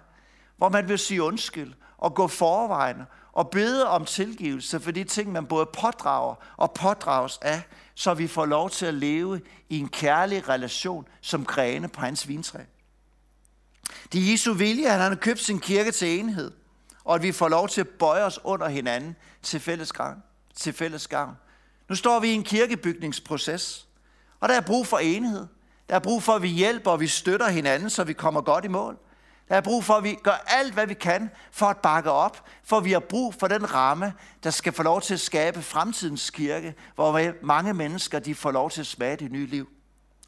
Hvor 0.57 0.69
man 0.69 0.88
vil 0.88 0.99
sige 0.99 1.23
undskyld 1.23 1.73
og 2.00 2.14
gå 2.14 2.26
forvejen 2.26 3.02
og 3.33 3.50
bede 3.50 3.88
om 3.88 4.04
tilgivelse 4.04 4.80
for 4.80 4.90
de 4.90 5.04
ting, 5.04 5.33
man 5.33 5.47
både 5.47 5.66
pådrager 5.66 6.35
og 6.57 6.73
pådrages 6.73 7.38
af, 7.42 7.62
så 7.95 8.14
vi 8.14 8.26
får 8.26 8.47
lov 8.47 8.71
til 8.71 8.87
at 8.87 8.95
leve 8.95 9.40
i 9.69 9.78
en 9.78 9.88
kærlig 9.88 10.49
relation 10.49 11.09
som 11.21 11.45
grene 11.45 11.88
på 11.88 12.00
hans 12.00 12.28
vintræ. 12.28 12.59
Det 14.12 14.21
er 14.21 14.30
Jesu 14.30 14.52
vilje, 14.52 14.87
at 14.87 15.00
han 15.00 15.12
har 15.12 15.19
købt 15.19 15.40
sin 15.40 15.61
kirke 15.61 15.90
til 15.90 16.21
enhed, 16.21 16.50
og 17.04 17.14
at 17.14 17.23
vi 17.23 17.33
får 17.33 17.49
lov 17.49 17.69
til 17.69 17.80
at 17.80 17.88
bøje 17.88 18.25
os 18.25 18.38
under 18.45 18.69
hinanden 18.69 19.16
til 19.42 19.61
fælles 19.61 19.92
gang. 19.92 20.23
Til 20.54 20.73
fælles 20.73 21.09
gang. 21.09 21.37
Nu 21.88 21.95
står 21.95 22.21
vi 22.21 22.28
i 22.28 22.35
en 22.35 22.45
kirkebygningsproces, 22.45 23.88
og 24.40 24.49
der 24.49 24.54
er 24.54 24.61
brug 24.61 24.87
for 24.87 24.99
enhed. 24.99 25.47
Der 25.88 25.95
er 25.95 26.00
brug 26.00 26.23
for, 26.23 26.33
at 26.33 26.42
vi 26.42 26.49
hjælper 26.49 26.90
og 26.90 27.00
vi 27.00 27.07
støtter 27.07 27.49
hinanden, 27.49 27.90
så 27.90 28.04
vi 28.04 28.12
kommer 28.12 28.40
godt 28.40 28.64
i 28.64 28.69
mål. 28.69 28.99
Der 29.50 29.57
er 29.57 29.61
brug 29.61 29.85
for, 29.85 29.95
at 29.95 30.04
vi 30.04 30.19
gør 30.23 30.45
alt, 30.47 30.75
hvad 30.75 30.87
vi 30.87 30.95
kan 30.95 31.30
for 31.52 31.66
at 31.66 31.76
bakke 31.76 32.11
op, 32.11 32.45
for 32.64 32.80
vi 32.80 32.92
har 32.92 33.00
brug 33.00 33.35
for 33.35 33.49
den 33.49 33.75
ramme, 33.75 34.12
der 34.42 34.50
skal 34.50 34.73
få 34.73 34.83
lov 34.83 35.00
til 35.00 35.14
at 35.14 35.21
skabe 35.21 35.62
fremtidens 35.62 36.30
kirke, 36.30 36.75
hvor 36.95 37.33
mange 37.42 37.75
mennesker 37.75 38.19
de 38.19 38.35
får 38.35 38.50
lov 38.50 38.71
til 38.71 38.80
at 38.80 38.87
smage 38.87 39.16
det 39.16 39.33
nye 39.33 39.47
liv. 39.47 39.69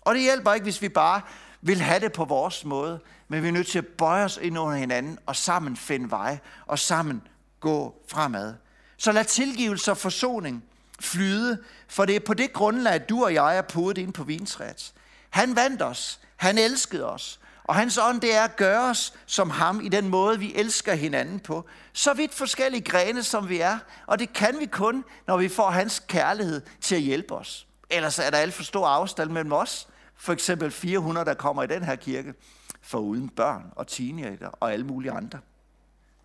Og 0.01 0.15
det 0.15 0.23
hjælper 0.23 0.53
ikke, 0.53 0.65
hvis 0.65 0.83
vi 0.83 0.89
bare 0.89 1.21
vil 1.61 1.81
have 1.81 2.01
det 2.01 2.13
på 2.13 2.25
vores 2.25 2.65
måde, 2.65 3.01
men 3.29 3.43
vi 3.43 3.49
er 3.49 3.53
nødt 3.53 3.67
til 3.67 3.79
at 3.79 3.87
bøje 3.87 4.25
os 4.25 4.39
ind 4.43 4.59
under 4.59 4.77
hinanden 4.77 5.19
og 5.27 5.37
sammen 5.37 5.77
finde 5.77 6.11
vej 6.11 6.39
og 6.67 6.79
sammen 6.79 7.23
gå 7.61 8.03
fremad. 8.09 8.55
Så 8.97 9.13
lad 9.13 9.25
tilgivelse 9.25 9.91
og 9.91 9.97
forsoning 9.97 10.65
flyde, 11.01 11.63
for 11.89 12.05
det 12.05 12.17
er 12.17 12.21
på 12.21 12.35
det 12.35 12.53
grundlag, 12.53 12.93
at 12.93 13.09
du 13.09 13.25
og 13.25 13.35
jeg 13.35 13.57
er 13.57 13.63
podet 13.63 13.99
ind 13.99 14.13
på 14.13 14.25
vintræet. 14.25 14.93
Han 15.31 15.57
vandt 15.57 15.83
os, 15.83 16.21
han 16.37 16.59
elskede 16.59 17.11
os, 17.11 17.41
og 17.65 17.75
hans 17.75 17.99
ånd, 17.99 18.21
det 18.21 18.35
er 18.35 18.45
at 18.45 18.57
gøre 18.57 18.91
os 18.91 19.15
som 19.27 19.51
ham 19.51 19.81
i 19.81 19.89
den 19.89 20.09
måde, 20.09 20.39
vi 20.39 20.55
elsker 20.55 20.95
hinanden 20.95 21.41
på. 21.41 21.67
Så 21.93 22.15
vidt 22.15 22.35
forskellige 22.35 22.83
grene, 22.83 23.23
som 23.23 23.49
vi 23.49 23.61
er. 23.61 23.79
Og 24.07 24.19
det 24.19 24.33
kan 24.33 24.57
vi 24.61 24.67
kun, 24.67 25.05
når 25.27 25.37
vi 25.37 25.49
får 25.49 25.71
hans 25.71 26.03
kærlighed 26.09 26.63
til 26.81 26.95
at 26.95 27.01
hjælpe 27.01 27.35
os. 27.35 27.67
Ellers 27.91 28.19
er 28.19 28.31
der 28.31 28.39
alt 28.39 28.55
for 28.55 28.63
stor 28.63 28.87
afstand 28.87 29.31
mellem 29.31 29.53
os. 29.53 29.89
For 30.17 30.33
eksempel 30.33 30.71
400, 30.71 31.27
der 31.27 31.35
kommer 31.35 31.63
i 31.63 31.67
den 31.67 31.85
her 31.85 31.97
kirke. 31.97 32.35
For 32.83 32.99
uden 32.99 33.29
børn 33.29 33.73
og 33.77 33.87
teenager 33.87 34.49
og 34.49 34.73
alle 34.73 34.87
mulige 34.87 35.13
andre. 35.13 35.39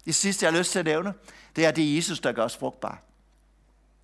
Det 0.06 0.16
sidste, 0.16 0.46
jeg 0.46 0.54
har 0.54 0.60
lyst 0.60 0.72
til 0.72 0.80
at 0.80 0.86
nævne, 0.86 1.14
det 1.56 1.66
er, 1.66 1.72
det 1.72 1.92
er 1.92 1.96
Jesus, 1.96 2.20
der 2.20 2.32
gør 2.32 2.44
os 2.44 2.58
frugtbare. 2.58 2.98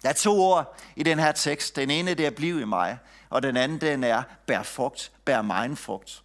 Der 0.03 0.09
er 0.09 0.13
to 0.13 0.41
ord 0.41 0.77
i 0.95 1.03
den 1.03 1.19
her 1.19 1.31
tekst. 1.31 1.75
Den 1.75 1.89
ene, 1.89 2.13
det 2.13 2.25
er 2.25 2.31
bliv 2.31 2.59
i 2.59 2.65
mig, 2.65 2.97
og 3.29 3.43
den 3.43 3.57
anden, 3.57 3.81
den 3.81 4.03
er 4.03 4.23
bær 4.45 4.63
frugt, 4.63 5.11
bær 5.25 5.41
mig 5.41 5.77
frugt. 5.77 6.23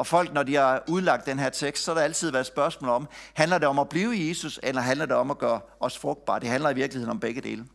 Og 0.00 0.06
folk, 0.06 0.32
når 0.32 0.42
de 0.42 0.54
har 0.54 0.82
udlagt 0.88 1.26
den 1.26 1.38
her 1.38 1.50
tekst, 1.50 1.84
så 1.84 1.90
har 1.90 1.98
der 1.98 2.04
altid 2.04 2.30
været 2.30 2.46
spørgsmål 2.46 2.90
om, 2.90 3.08
handler 3.34 3.58
det 3.58 3.68
om 3.68 3.78
at 3.78 3.88
blive 3.88 4.16
i 4.16 4.28
Jesus, 4.28 4.60
eller 4.62 4.82
handler 4.82 5.06
det 5.06 5.16
om 5.16 5.30
at 5.30 5.38
gøre 5.38 5.60
os 5.80 5.98
frugtbare? 5.98 6.40
Det 6.40 6.48
handler 6.48 6.70
i 6.70 6.74
virkeligheden 6.74 7.10
om 7.10 7.20
begge 7.20 7.40
dele. 7.40 7.66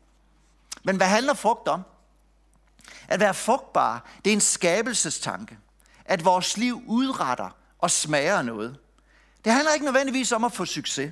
Men 0.84 0.98
hvad 0.98 1.08
handler 1.08 1.34
frugt 1.34 1.68
om? 1.68 1.82
At 3.08 3.20
være 3.20 3.34
frugtbar, 3.34 4.10
det 4.24 4.32
er 4.32 4.34
en 4.34 4.42
skabelsestanke. 4.42 5.58
At 6.06 6.26
vores 6.26 6.58
liv 6.58 6.82
udretter 6.88 7.50
og 7.80 7.92
smager 7.92 8.42
noget. 8.42 8.78
Det 9.44 9.54
handler 9.54 9.74
ikke 9.74 9.86
nødvendigvis 9.86 10.32
om 10.32 10.44
at 10.44 10.52
få 10.52 10.66
succes. 10.66 11.12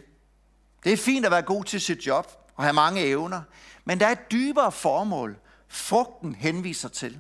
Det 0.84 0.94
er 0.94 0.98
fint 0.98 1.26
at 1.26 1.32
være 1.32 1.42
god 1.42 1.64
til 1.64 1.82
sit 1.82 2.08
job 2.08 2.32
og 2.56 2.64
have 2.64 2.74
mange 2.74 3.02
evner, 3.02 3.42
men 3.86 4.00
der 4.00 4.08
er 4.08 4.12
et 4.12 4.32
dybere 4.32 4.72
formål, 4.72 5.38
frugten 5.68 6.36
henviser 6.36 6.90
til. 6.90 7.20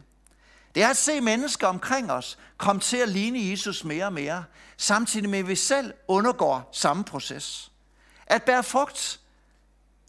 Det 0.75 0.83
er 0.83 0.87
at 0.87 0.97
se 0.97 1.21
mennesker 1.21 1.67
omkring 1.67 2.12
os 2.12 2.38
komme 2.57 2.81
til 2.81 2.97
at 2.97 3.09
ligne 3.09 3.49
Jesus 3.49 3.83
mere 3.83 4.05
og 4.05 4.13
mere, 4.13 4.43
samtidig 4.77 5.29
med 5.29 5.39
at 5.39 5.47
vi 5.47 5.55
selv 5.55 5.93
undergår 6.07 6.69
samme 6.71 7.03
proces. 7.03 7.71
At 8.27 8.43
bære 8.43 8.63
frugt, 8.63 9.19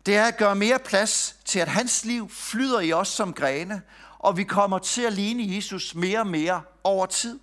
det 0.07 0.17
er 0.17 0.25
at 0.25 0.37
gøre 0.37 0.55
mere 0.55 0.79
plads 0.79 1.37
til, 1.45 1.59
at 1.59 1.69
hans 1.69 2.05
liv 2.05 2.31
flyder 2.31 2.81
i 2.81 2.93
os 2.93 3.09
som 3.09 3.33
grene, 3.33 3.83
og 4.19 4.37
vi 4.37 4.45
kommer 4.45 4.79
til 4.79 5.03
at 5.03 5.13
ligne 5.13 5.55
Jesus 5.57 5.95
mere 5.95 6.19
og 6.19 6.27
mere 6.27 6.63
over 6.85 7.07
tid. 7.07 7.39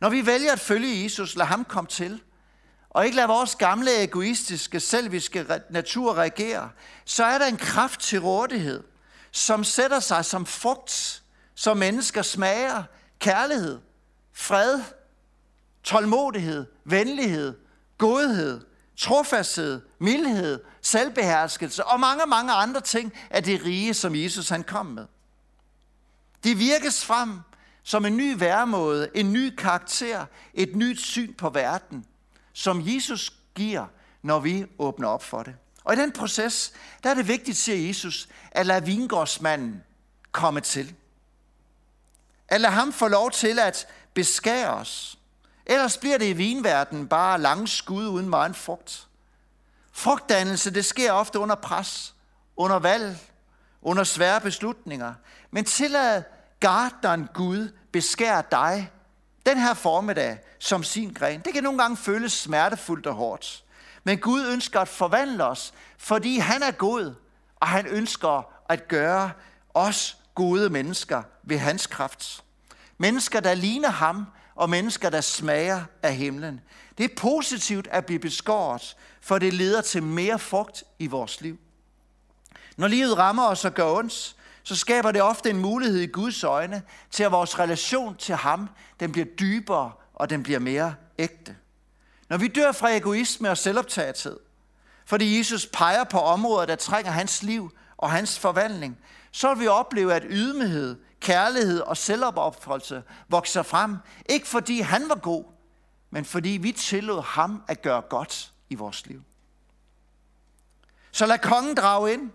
Når 0.00 0.08
vi 0.08 0.26
vælger 0.26 0.52
at 0.52 0.60
følge 0.60 1.02
Jesus, 1.02 1.36
lad 1.36 1.46
ham 1.46 1.64
komme 1.64 1.88
til, 1.88 2.22
og 2.90 3.04
ikke 3.04 3.16
lade 3.16 3.28
vores 3.28 3.54
gamle 3.54 4.02
egoistiske, 4.02 4.80
selviske 4.80 5.46
natur 5.70 6.14
reagere, 6.14 6.70
så 7.04 7.24
er 7.24 7.38
der 7.38 7.46
en 7.46 7.56
kraft 7.56 8.00
til 8.00 8.20
rådighed, 8.20 8.82
som 9.30 9.64
sætter 9.64 10.00
sig 10.00 10.24
som 10.24 10.46
frugt 10.46 11.21
så 11.62 11.74
mennesker 11.74 12.22
smager 12.22 12.82
kærlighed, 13.18 13.80
fred, 14.32 14.82
tålmodighed, 15.82 16.66
venlighed, 16.84 17.54
godhed, 17.98 18.60
trofasthed, 18.96 19.80
mildhed, 19.98 20.60
selvbeherskelse 20.80 21.84
og 21.84 22.00
mange, 22.00 22.26
mange 22.26 22.52
andre 22.52 22.80
ting 22.80 23.12
af 23.30 23.42
det 23.42 23.64
rige, 23.64 23.94
som 23.94 24.14
Jesus 24.14 24.48
han 24.48 24.62
kom 24.62 24.86
med. 24.86 25.06
Det 26.44 26.58
virkes 26.58 27.04
frem 27.04 27.40
som 27.82 28.06
en 28.06 28.16
ny 28.16 28.38
væremåde, 28.38 29.08
en 29.14 29.32
ny 29.32 29.56
karakter, 29.56 30.26
et 30.54 30.76
nyt 30.76 31.00
syn 31.00 31.34
på 31.34 31.50
verden, 31.50 32.06
som 32.52 32.82
Jesus 32.86 33.32
giver, 33.54 33.86
når 34.22 34.40
vi 34.40 34.66
åbner 34.78 35.08
op 35.08 35.24
for 35.24 35.42
det. 35.42 35.54
Og 35.84 35.94
i 35.94 35.96
den 35.96 36.12
proces, 36.12 36.72
der 37.02 37.10
er 37.10 37.14
det 37.14 37.28
vigtigt, 37.28 37.56
siger 37.56 37.86
Jesus, 37.86 38.28
at 38.50 38.66
lade 38.66 38.86
vingårdsmanden 38.86 39.82
komme 40.32 40.60
til. 40.60 40.94
At 42.52 42.60
lade 42.60 42.72
ham 42.72 42.92
få 42.92 43.08
lov 43.08 43.30
til 43.30 43.58
at 43.58 43.86
beskære 44.14 44.68
os. 44.68 45.18
Ellers 45.66 45.96
bliver 45.96 46.18
det 46.18 46.26
i 46.26 46.32
vinverdenen 46.32 47.08
bare 47.08 47.40
lange 47.40 47.68
skud 47.68 48.06
uden 48.06 48.28
meget 48.28 48.56
frugt. 48.56 49.06
Frugtdannelse, 49.92 50.70
det 50.70 50.84
sker 50.84 51.12
ofte 51.12 51.38
under 51.38 51.54
pres, 51.54 52.14
under 52.56 52.78
valg, 52.78 53.16
under 53.82 54.04
svære 54.04 54.40
beslutninger. 54.40 55.14
Men 55.50 55.64
tillad 55.64 56.22
gardneren 56.60 57.28
Gud 57.34 57.68
beskære 57.92 58.42
dig 58.50 58.90
den 59.46 59.58
her 59.58 59.74
formiddag 59.74 60.38
som 60.58 60.84
sin 60.84 61.12
gren. 61.12 61.40
Det 61.40 61.52
kan 61.52 61.62
nogle 61.62 61.78
gange 61.78 61.96
føles 61.96 62.32
smertefuldt 62.32 63.06
og 63.06 63.14
hårdt. 63.14 63.64
Men 64.04 64.18
Gud 64.18 64.46
ønsker 64.46 64.80
at 64.80 64.88
forvandle 64.88 65.44
os, 65.44 65.74
fordi 65.98 66.38
han 66.38 66.62
er 66.62 66.70
god, 66.70 67.14
og 67.56 67.68
han 67.68 67.86
ønsker 67.86 68.52
at 68.68 68.88
gøre 68.88 69.30
os 69.74 70.16
gode 70.34 70.70
mennesker 70.70 71.22
ved 71.42 71.58
hans 71.58 71.86
kraft. 71.86 72.44
Mennesker, 72.98 73.40
der 73.40 73.54
ligner 73.54 73.90
ham, 73.90 74.26
og 74.54 74.70
mennesker, 74.70 75.10
der 75.10 75.20
smager 75.20 75.84
af 76.02 76.16
himlen. 76.16 76.60
Det 76.98 77.04
er 77.04 77.14
positivt 77.16 77.88
at 77.90 78.06
blive 78.06 78.18
beskåret, 78.18 78.96
for 79.20 79.38
det 79.38 79.52
leder 79.52 79.80
til 79.80 80.02
mere 80.02 80.38
frugt 80.38 80.84
i 80.98 81.06
vores 81.06 81.40
liv. 81.40 81.58
Når 82.76 82.88
livet 82.88 83.18
rammer 83.18 83.46
os 83.46 83.64
og 83.64 83.74
gør 83.74 83.96
ondt, 83.96 84.36
så 84.62 84.76
skaber 84.76 85.12
det 85.12 85.22
ofte 85.22 85.50
en 85.50 85.56
mulighed 85.56 86.00
i 86.00 86.06
Guds 86.06 86.44
øjne 86.44 86.82
til, 87.10 87.22
at 87.22 87.32
vores 87.32 87.58
relation 87.58 88.16
til 88.16 88.34
ham, 88.34 88.68
den 89.00 89.12
bliver 89.12 89.26
dybere 89.26 89.92
og 90.14 90.30
den 90.30 90.42
bliver 90.42 90.58
mere 90.58 90.94
ægte. 91.18 91.56
Når 92.28 92.36
vi 92.36 92.48
dør 92.48 92.72
fra 92.72 92.96
egoisme 92.96 93.50
og 93.50 93.58
selvoptagethed, 93.58 94.38
fordi 95.06 95.38
Jesus 95.38 95.66
peger 95.66 96.04
på 96.04 96.18
områder, 96.18 96.66
der 96.66 96.76
trænger 96.76 97.10
hans 97.10 97.42
liv 97.42 97.70
og 97.96 98.10
hans 98.10 98.38
forvandling, 98.38 98.98
så 99.32 99.54
vil 99.54 99.62
vi 99.62 99.66
opleve, 99.66 100.14
at 100.14 100.24
ydmyghed, 100.28 100.96
kærlighed 101.20 101.80
og 101.80 101.96
selvopoffrelse 101.96 103.02
vokser 103.28 103.62
frem. 103.62 103.96
Ikke 104.28 104.46
fordi 104.46 104.80
han 104.80 105.08
var 105.08 105.14
god, 105.14 105.44
men 106.10 106.24
fordi 106.24 106.48
vi 106.48 106.72
tillod 106.72 107.22
ham 107.22 107.62
at 107.68 107.82
gøre 107.82 108.00
godt 108.00 108.52
i 108.70 108.74
vores 108.74 109.06
liv. 109.06 109.22
Så 111.12 111.26
lad 111.26 111.38
kongen 111.38 111.76
drage 111.76 112.12
ind. 112.12 112.30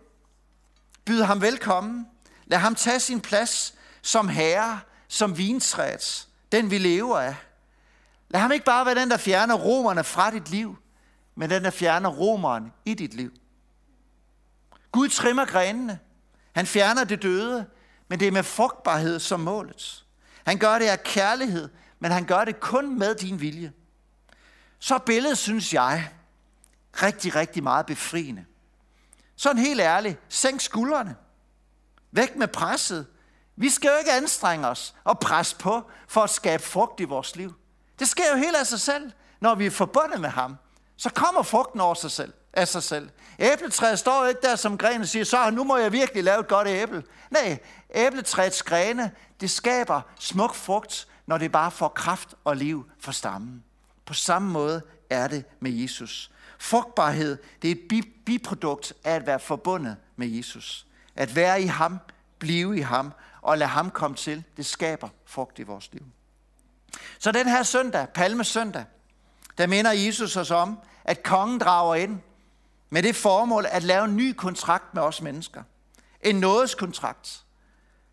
Byd 1.06 1.22
ham 1.22 1.42
velkommen. 1.42 2.08
Lad 2.46 2.58
ham 2.58 2.76
tage 2.76 3.00
sin 3.00 3.22
plads 3.22 3.74
som 4.02 4.28
herre, 4.28 4.80
som 5.08 5.38
vintræet, 5.38 6.28
den 6.52 6.72
vi 6.72 6.78
lever 6.78 7.20
af. 7.20 7.36
Lad 8.30 8.42
ham 8.42 8.52
ikke 8.52 8.66
bare 8.66 8.86
være 8.86 8.96
den, 8.96 9.10
der 9.10 9.18
fjerner 9.18 9.56
romerne 9.56 10.04
fra 10.04 10.32
dit 10.32 10.50
liv, 10.50 10.78
men 11.36 11.50
den, 11.50 11.64
der 11.64 11.70
fjerner 11.70 12.10
romeren 12.10 12.74
i 12.86 12.94
dit 12.94 13.14
liv. 13.14 13.32
Gud 14.92 15.10
trimmer 15.10 15.46
grenene. 15.46 16.00
Han 16.58 16.66
fjerner 16.66 17.04
det 17.04 17.22
døde, 17.22 17.66
men 18.08 18.20
det 18.20 18.28
er 18.28 18.32
med 18.32 18.44
frugtbarhed 18.44 19.20
som 19.20 19.40
målet. 19.40 20.06
Han 20.46 20.58
gør 20.58 20.80
det 20.80 20.86
af 20.86 21.04
kærlighed, 21.04 21.70
men 22.00 22.12
han 22.12 22.26
gør 22.26 22.46
det 22.46 22.60
kun 22.60 23.00
med 23.00 23.16
din 23.16 23.42
vilje. 23.42 23.72
Så 24.80 24.98
billedet, 24.98 25.38
synes 25.38 25.74
jeg, 25.74 26.12
rigtig, 26.94 27.36
rigtig 27.36 27.64
meget 27.64 27.86
befriende. 27.86 28.46
Sådan 29.36 29.62
helt 29.62 29.82
ærligt, 29.82 30.20
sænk 30.30 30.62
skuldrene. 30.62 31.16
Væk 32.12 32.36
med 32.36 32.48
presset. 32.48 33.08
Vi 33.56 33.70
skal 33.70 33.90
jo 33.90 33.98
ikke 33.98 34.12
anstrenge 34.12 34.68
os 34.68 34.96
og 35.04 35.20
presse 35.20 35.56
på 35.56 35.92
for 36.08 36.22
at 36.22 36.30
skabe 36.30 36.64
frugt 36.64 37.00
i 37.00 37.04
vores 37.04 37.36
liv. 37.36 37.54
Det 38.00 38.08
sker 38.08 38.32
jo 38.32 38.38
helt 38.38 38.56
af 38.56 38.68
sig 38.68 38.80
selv, 38.80 39.12
når 39.40 39.56
vi 39.56 39.66
er 39.66 39.72
forbundet 39.72 40.22
med 40.22 40.30
ham. 40.30 40.56
Så 40.96 41.10
kommer 41.10 41.44
frugten 41.44 41.80
over 41.80 41.96
sig 41.96 42.12
selv, 42.12 42.34
af 42.58 42.68
sig 42.68 42.84
selv. 42.84 43.10
Æbletræet 43.40 44.00
står 44.00 44.26
ikke 44.26 44.42
der 44.42 44.56
som 44.56 44.78
gren 44.78 45.02
og 45.02 45.08
siger, 45.08 45.26
så 45.26 45.50
nu 45.50 45.64
må 45.64 45.78
jeg 45.78 45.92
virkelig 45.92 46.24
lave 46.24 46.40
et 46.40 46.48
godt 46.48 46.68
æble. 46.68 47.04
Nej, 47.30 47.60
æbletræets 47.96 48.64
grene, 48.64 49.12
det 49.42 49.50
skaber 49.50 50.02
smuk 50.20 50.56
frugt, 50.56 51.08
når 51.26 51.38
det 51.38 51.52
bare 51.52 51.72
får 51.72 51.88
kraft 51.88 52.36
og 52.44 52.56
liv 52.56 52.90
for 53.00 53.12
stammen. 53.12 53.64
På 54.06 54.14
samme 54.14 54.52
måde 54.52 54.82
er 55.10 55.28
det 55.28 55.46
med 55.60 55.72
Jesus. 55.72 56.32
Frugtbarhed, 56.60 57.38
det 57.62 57.72
er 57.72 57.76
et 57.92 58.06
biprodukt 58.26 58.94
af 59.04 59.16
at 59.16 59.28
være 59.28 59.40
forbundet 59.40 59.98
med 60.16 60.28
Jesus. 60.28 60.86
At 61.16 61.36
være 61.36 61.62
i 61.62 61.66
ham, 61.66 62.00
blive 62.40 62.78
i 62.78 62.82
ham 62.82 63.14
og 63.42 63.58
lade 63.58 63.70
ham 63.70 63.92
komme 63.92 64.18
til, 64.18 64.44
det 64.58 64.66
skaber 64.66 65.10
frugt 65.26 65.60
i 65.60 65.64
vores 65.64 65.90
liv. 65.92 66.04
Så 67.20 67.32
den 67.32 67.48
her 67.48 67.64
søndag, 67.64 68.08
palmesøndag, 68.10 68.86
der 69.58 69.68
minder 69.68 69.92
Jesus 69.92 70.38
os 70.38 70.52
om, 70.52 70.80
at 71.06 71.24
kongen 71.24 71.60
drager 71.60 71.96
ind 71.96 72.20
med 72.90 73.04
det 73.04 73.16
formål 73.16 73.66
at 73.70 73.84
lave 73.84 74.06
en 74.06 74.16
ny 74.16 74.34
kontrakt 74.34 74.94
med 74.94 75.02
os 75.02 75.22
mennesker. 75.22 75.64
En 76.22 76.36
nådeskontrakt, 76.36 77.44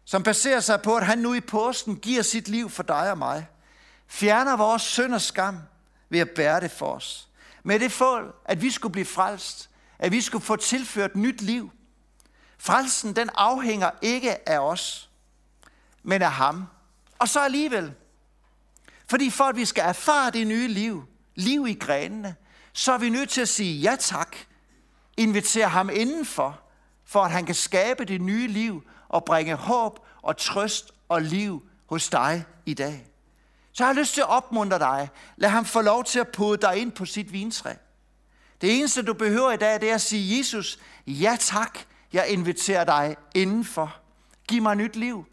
som 0.04 0.22
baserer 0.22 0.60
sig 0.60 0.82
på, 0.82 0.96
at 0.96 1.06
han 1.06 1.18
nu 1.18 1.34
i 1.34 1.40
påsken 1.40 1.96
giver 1.96 2.22
sit 2.22 2.48
liv 2.48 2.70
for 2.70 2.82
dig 2.82 3.10
og 3.10 3.18
mig. 3.18 3.46
Fjerner 4.06 4.56
vores 4.56 4.82
synd 4.82 5.14
og 5.14 5.20
skam 5.20 5.58
ved 6.08 6.20
at 6.20 6.30
bære 6.30 6.60
det 6.60 6.70
for 6.70 6.94
os. 6.94 7.28
Med 7.62 7.80
det 7.80 7.92
formål, 7.92 8.34
at 8.44 8.62
vi 8.62 8.70
skulle 8.70 8.92
blive 8.92 9.06
frelst, 9.06 9.70
at 9.98 10.12
vi 10.12 10.20
skulle 10.20 10.44
få 10.44 10.56
tilført 10.56 11.16
nyt 11.16 11.42
liv. 11.42 11.70
Frelsen, 12.58 13.16
den 13.16 13.30
afhænger 13.34 13.90
ikke 14.02 14.48
af 14.48 14.58
os, 14.58 15.10
men 16.02 16.22
af 16.22 16.32
ham. 16.32 16.66
Og 17.18 17.28
så 17.28 17.40
alligevel, 17.40 17.94
fordi 19.10 19.30
for 19.30 19.44
at 19.44 19.56
vi 19.56 19.64
skal 19.64 19.84
erfare 19.84 20.30
det 20.30 20.46
nye 20.46 20.68
liv, 20.68 21.04
liv 21.34 21.66
i 21.66 21.74
grenene, 21.74 22.36
så 22.72 22.92
er 22.92 22.98
vi 22.98 23.08
nødt 23.08 23.28
til 23.28 23.40
at 23.40 23.48
sige 23.48 23.80
ja 23.80 23.96
tak. 24.00 24.36
Inviter 25.16 25.66
ham 25.66 25.90
indenfor, 25.90 26.60
for 27.04 27.20
at 27.20 27.30
han 27.30 27.46
kan 27.46 27.54
skabe 27.54 28.04
det 28.04 28.20
nye 28.20 28.48
liv 28.48 28.82
og 29.08 29.24
bringe 29.24 29.54
håb 29.54 30.06
og 30.22 30.36
trøst 30.36 30.92
og 31.08 31.22
liv 31.22 31.68
hos 31.86 32.08
dig 32.08 32.44
i 32.66 32.74
dag. 32.74 33.06
Så 33.72 33.84
jeg 33.84 33.94
har 33.94 34.00
lyst 34.00 34.14
til 34.14 34.20
at 34.20 34.28
opmuntre 34.28 34.78
dig. 34.78 35.08
Lad 35.36 35.50
ham 35.50 35.64
få 35.64 35.80
lov 35.80 36.04
til 36.04 36.18
at 36.18 36.28
pude 36.28 36.56
dig 36.56 36.76
ind 36.76 36.92
på 36.92 37.06
sit 37.06 37.32
vintræ. 37.32 37.74
Det 38.60 38.78
eneste, 38.78 39.02
du 39.02 39.14
behøver 39.14 39.52
i 39.52 39.56
dag, 39.56 39.80
det 39.80 39.90
er 39.90 39.94
at 39.94 40.00
sige, 40.00 40.38
Jesus, 40.38 40.78
ja 41.06 41.36
tak, 41.40 41.78
jeg 42.12 42.28
inviterer 42.28 42.84
dig 42.84 43.16
indenfor. 43.34 43.96
Giv 44.48 44.62
mig 44.62 44.76
nyt 44.76 44.96
liv. 44.96 45.26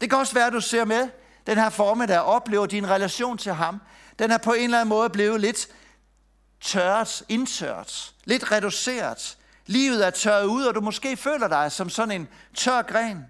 Det 0.00 0.10
kan 0.10 0.18
også 0.18 0.34
være, 0.34 0.46
at 0.46 0.52
du 0.52 0.60
ser 0.60 0.84
med 0.84 1.08
den 1.46 1.58
her 1.58 1.70
formiddag 1.70 2.20
og 2.20 2.24
oplever 2.24 2.66
din 2.66 2.88
relation 2.88 3.38
til 3.38 3.52
ham. 3.52 3.80
Den 4.18 4.30
er 4.30 4.38
på 4.38 4.52
en 4.52 4.64
eller 4.64 4.78
anden 4.78 4.88
måde 4.88 5.10
blevet 5.10 5.40
lidt 5.40 5.68
tørt, 6.60 7.22
indtørt, 7.28 8.14
lidt 8.26 8.52
reduceret. 8.52 9.38
Livet 9.66 10.06
er 10.06 10.10
tørret 10.10 10.44
ud, 10.44 10.64
og 10.64 10.74
du 10.74 10.80
måske 10.80 11.16
føler 11.16 11.48
dig 11.48 11.72
som 11.72 11.90
sådan 11.90 12.20
en 12.20 12.28
tør 12.54 12.82
gren. 12.82 13.24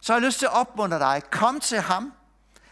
Så 0.00 0.12
har 0.12 0.20
jeg 0.20 0.26
lyst 0.26 0.38
til 0.38 0.46
at 0.46 0.52
opmuntre 0.52 0.98
dig. 0.98 1.22
Kom 1.30 1.60
til 1.60 1.80
ham. 1.80 2.12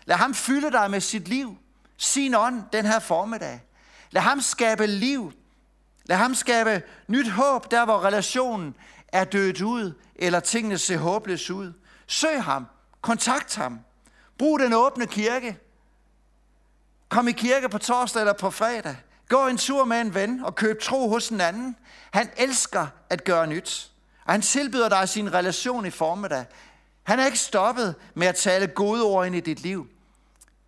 Lad 0.05 0.17
ham 0.17 0.35
fylde 0.35 0.73
dig 0.73 0.91
med 0.91 1.01
sit 1.01 1.29
liv, 1.29 1.59
sin 1.97 2.35
ånd, 2.35 2.63
den 2.73 2.87
her 2.87 2.99
formiddag. 2.99 3.63
Lad 4.11 4.23
ham 4.23 4.41
skabe 4.41 4.87
liv. 4.87 5.33
Lad 6.05 6.17
ham 6.17 6.35
skabe 6.35 6.83
nyt 7.09 7.31
håb, 7.31 7.71
der 7.71 7.85
hvor 7.85 8.05
relationen 8.05 8.75
er 9.09 9.25
dødt 9.25 9.61
ud, 9.61 9.93
eller 10.17 10.41
tingene 10.41 10.79
ser 10.79 10.99
håbløse 10.99 11.55
ud. 11.55 11.73
Søg 12.07 12.43
ham. 12.43 12.67
Kontakt 13.01 13.57
ham. 13.57 13.81
Brug 14.39 14.61
den 14.61 14.73
åbne 14.73 15.07
kirke. 15.07 15.59
Kom 17.09 17.29
i 17.29 17.33
kirke 17.33 17.69
på 17.69 17.79
torsdag 17.79 18.21
eller 18.21 18.33
på 18.33 18.51
fredag. 18.51 18.97
Gå 19.29 19.47
en 19.47 19.57
tur 19.57 19.85
med 19.85 20.01
en 20.01 20.15
ven 20.15 20.45
og 20.45 20.55
køb 20.55 20.81
tro 20.81 21.09
hos 21.09 21.29
en 21.29 21.41
anden. 21.41 21.77
Han 22.11 22.31
elsker 22.37 22.87
at 23.11 23.25
gøre 23.25 23.47
nyt. 23.47 23.91
Og 24.25 24.33
han 24.33 24.43
tilbyder 24.43 24.89
dig 24.89 25.09
sin 25.09 25.35
relation 25.35 25.87
i 25.87 25.91
formiddag. 25.91 26.45
Han 27.03 27.21
er 27.21 27.27
ikke 27.27 27.39
stoppet 27.39 27.95
med 28.15 28.27
at 28.27 28.35
tale 28.35 28.67
gode 28.67 29.03
ord 29.03 29.27
ind 29.27 29.37
i 29.37 29.41
dit 29.41 29.61
liv. 29.61 29.87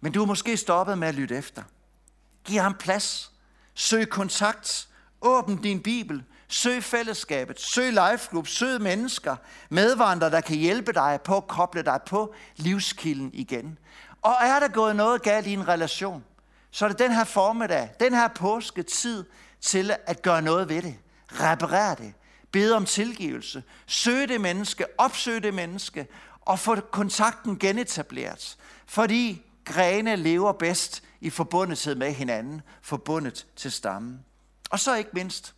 Men 0.01 0.13
du 0.13 0.23
er 0.23 0.27
måske 0.27 0.57
stoppet 0.57 0.99
med 0.99 1.09
at 1.09 1.15
lytte 1.15 1.37
efter. 1.37 1.63
Giv 2.45 2.61
ham 2.61 2.75
plads. 2.75 3.33
Søg 3.75 4.09
kontakt. 4.09 4.89
Åbn 5.21 5.57
din 5.57 5.83
bibel. 5.83 6.25
Søg 6.49 6.85
fællesskabet. 6.85 7.61
Søg 7.61 7.93
lifegroup. 7.93 8.47
Søg 8.47 8.81
mennesker. 8.81 9.37
Medvandrere, 9.69 10.31
der 10.31 10.41
kan 10.41 10.57
hjælpe 10.57 10.93
dig 10.93 11.21
på 11.25 11.37
at 11.37 11.47
koble 11.47 11.83
dig 11.83 12.01
på 12.07 12.35
livskilden 12.57 13.31
igen. 13.33 13.79
Og 14.23 14.35
er 14.41 14.61
der 14.61 14.69
gået 14.69 14.97
noget 14.97 15.23
galt 15.23 15.47
i 15.47 15.53
en 15.53 15.69
relation, 15.69 16.25
så 16.71 16.85
er 16.85 16.89
det 16.89 16.99
den 16.99 17.13
her 17.13 17.25
formiddag, 17.25 17.91
den 18.01 18.15
her 18.15 18.29
påske 18.29 18.83
tid 18.83 19.25
til 19.61 19.97
at 20.07 20.23
gøre 20.23 20.43
noget 20.43 20.69
ved 20.69 20.83
det. 20.83 20.95
Reparere 21.33 21.95
det. 21.95 22.15
Bede 22.53 22.77
om 22.77 22.85
tilgivelse. 22.85 23.63
Søg 23.87 24.29
det 24.29 24.41
menneske. 24.41 24.85
Opsøg 24.99 25.43
det 25.43 25.55
menneske. 25.55 26.07
Og 26.41 26.59
få 26.59 26.81
kontakten 26.81 27.59
genetableret. 27.59 28.57
Fordi 28.87 29.43
grene 29.65 30.17
lever 30.17 30.53
bedst 30.53 31.03
i 31.21 31.31
forbundethed 31.31 31.95
med 31.95 32.13
hinanden. 32.13 32.63
Forbundet 32.83 33.47
til 33.57 33.73
stammen. 33.73 34.25
Og 34.71 34.81
så 34.81 34.95
ikke 34.95 35.11
mindst, 35.13 35.55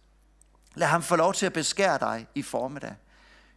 lad 0.75 0.89
ham 0.89 1.03
få 1.03 1.17
lov 1.17 1.35
til 1.35 1.47
at 1.47 1.53
beskære 1.53 1.99
dig 1.99 2.27
i 2.35 2.43
formiddag. 2.43 2.95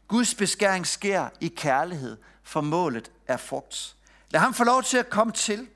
Guds 0.07 0.35
beskæring 0.35 0.87
sker 0.87 1.29
i 1.39 1.47
kærlighed, 1.47 2.17
for 2.43 2.61
målet 2.61 3.11
er 3.27 3.37
frugt. 3.37 3.95
Lad 4.29 4.41
ham 4.41 4.53
få 4.53 4.63
lov 4.63 4.83
til 4.83 4.97
at 4.97 5.09
komme 5.09 5.33
til 5.33 5.67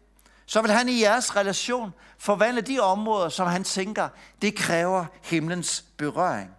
så 0.45 0.61
vil 0.61 0.71
han 0.71 0.89
i 0.89 1.01
jeres 1.01 1.35
relation 1.35 1.93
forvandle 2.17 2.61
de 2.61 2.79
områder, 2.79 3.29
som 3.29 3.47
han 3.47 3.63
tænker, 3.63 4.09
det 4.41 4.55
kræver 4.55 5.05
himlens 5.21 5.85
berøring. 5.97 6.49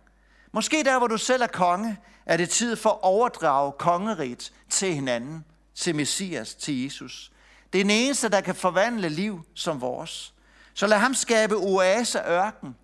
Måske 0.52 0.84
der, 0.84 0.98
hvor 0.98 1.06
du 1.06 1.18
selv 1.18 1.42
er 1.42 1.46
konge, 1.46 1.98
er 2.26 2.36
det 2.36 2.50
tid 2.50 2.76
for 2.76 2.90
at 2.90 2.98
overdrage 3.02 3.72
kongeriget 3.72 4.52
til 4.70 4.94
hinanden, 4.94 5.44
til 5.74 5.94
Messias, 5.94 6.54
til 6.54 6.82
Jesus. 6.84 7.32
Det 7.72 7.80
er 7.80 7.84
den 7.84 7.90
eneste, 7.90 8.28
der 8.28 8.40
kan 8.40 8.54
forvandle 8.54 9.08
liv 9.08 9.40
som 9.54 9.80
vores. 9.80 10.34
Så 10.74 10.86
lad 10.86 10.98
ham 10.98 11.14
skabe 11.14 11.56
oase 11.56 12.18
ørken. 12.18 12.76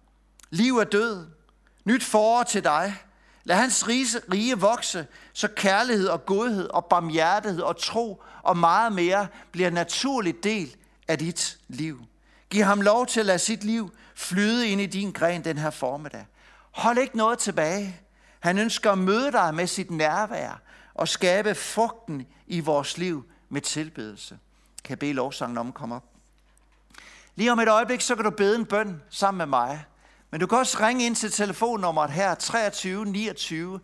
Liv 0.50 0.78
er 0.78 0.84
død. 0.84 1.26
Nyt 1.84 2.04
forår 2.04 2.42
til 2.42 2.64
dig. 2.64 2.94
Lad 3.44 3.56
hans 3.56 3.88
rige, 3.88 4.06
rige 4.32 4.58
vokse, 4.58 5.06
så 5.32 5.48
kærlighed 5.48 6.08
og 6.08 6.26
godhed 6.26 6.68
og 6.68 6.84
barmhjertighed 6.84 7.62
og 7.62 7.76
tro 7.76 8.22
og 8.42 8.56
meget 8.56 8.92
mere 8.92 9.26
bliver 9.52 9.68
en 9.68 9.74
naturlig 9.74 10.44
del 10.44 10.76
af 11.08 11.18
dit 11.18 11.58
liv. 11.68 12.00
Giv 12.50 12.64
ham 12.64 12.80
lov 12.80 13.06
til 13.06 13.20
at 13.20 13.26
lade 13.26 13.38
sit 13.38 13.64
liv 13.64 13.92
flyde 14.14 14.68
ind 14.68 14.80
i 14.80 14.86
din 14.86 15.10
gren 15.10 15.44
den 15.44 15.58
her 15.58 15.70
formiddag. 15.70 16.26
Hold 16.70 16.98
ikke 16.98 17.16
noget 17.16 17.38
tilbage. 17.38 18.00
Han 18.40 18.58
ønsker 18.58 18.92
at 18.92 18.98
møde 18.98 19.32
dig 19.32 19.54
med 19.54 19.66
sit 19.66 19.90
nærvær 19.90 20.60
og 20.94 21.08
skabe 21.08 21.54
frugten 21.54 22.26
i 22.46 22.60
vores 22.60 22.98
liv 22.98 23.24
med 23.48 23.60
tilbedelse. 23.60 24.38
Kan 24.84 24.90
jeg 24.90 24.98
bede 24.98 25.12
lovsangen 25.12 25.58
om 25.58 25.68
at 25.68 25.74
komme 25.74 25.94
op? 25.94 26.04
Lige 27.34 27.52
om 27.52 27.60
et 27.60 27.68
øjeblik, 27.68 28.00
så 28.00 28.14
kan 28.14 28.24
du 28.24 28.30
bede 28.30 28.56
en 28.56 28.66
bøn 28.66 29.02
sammen 29.10 29.38
med 29.38 29.46
mig. 29.46 29.84
Men 30.30 30.40
du 30.40 30.46
kan 30.46 30.58
også 30.58 30.78
ringe 30.80 31.06
ind 31.06 31.16
til 31.16 31.30
telefonnummeret 31.30 32.10
her, 32.10 32.34
23 32.34 33.04
29 33.06 33.80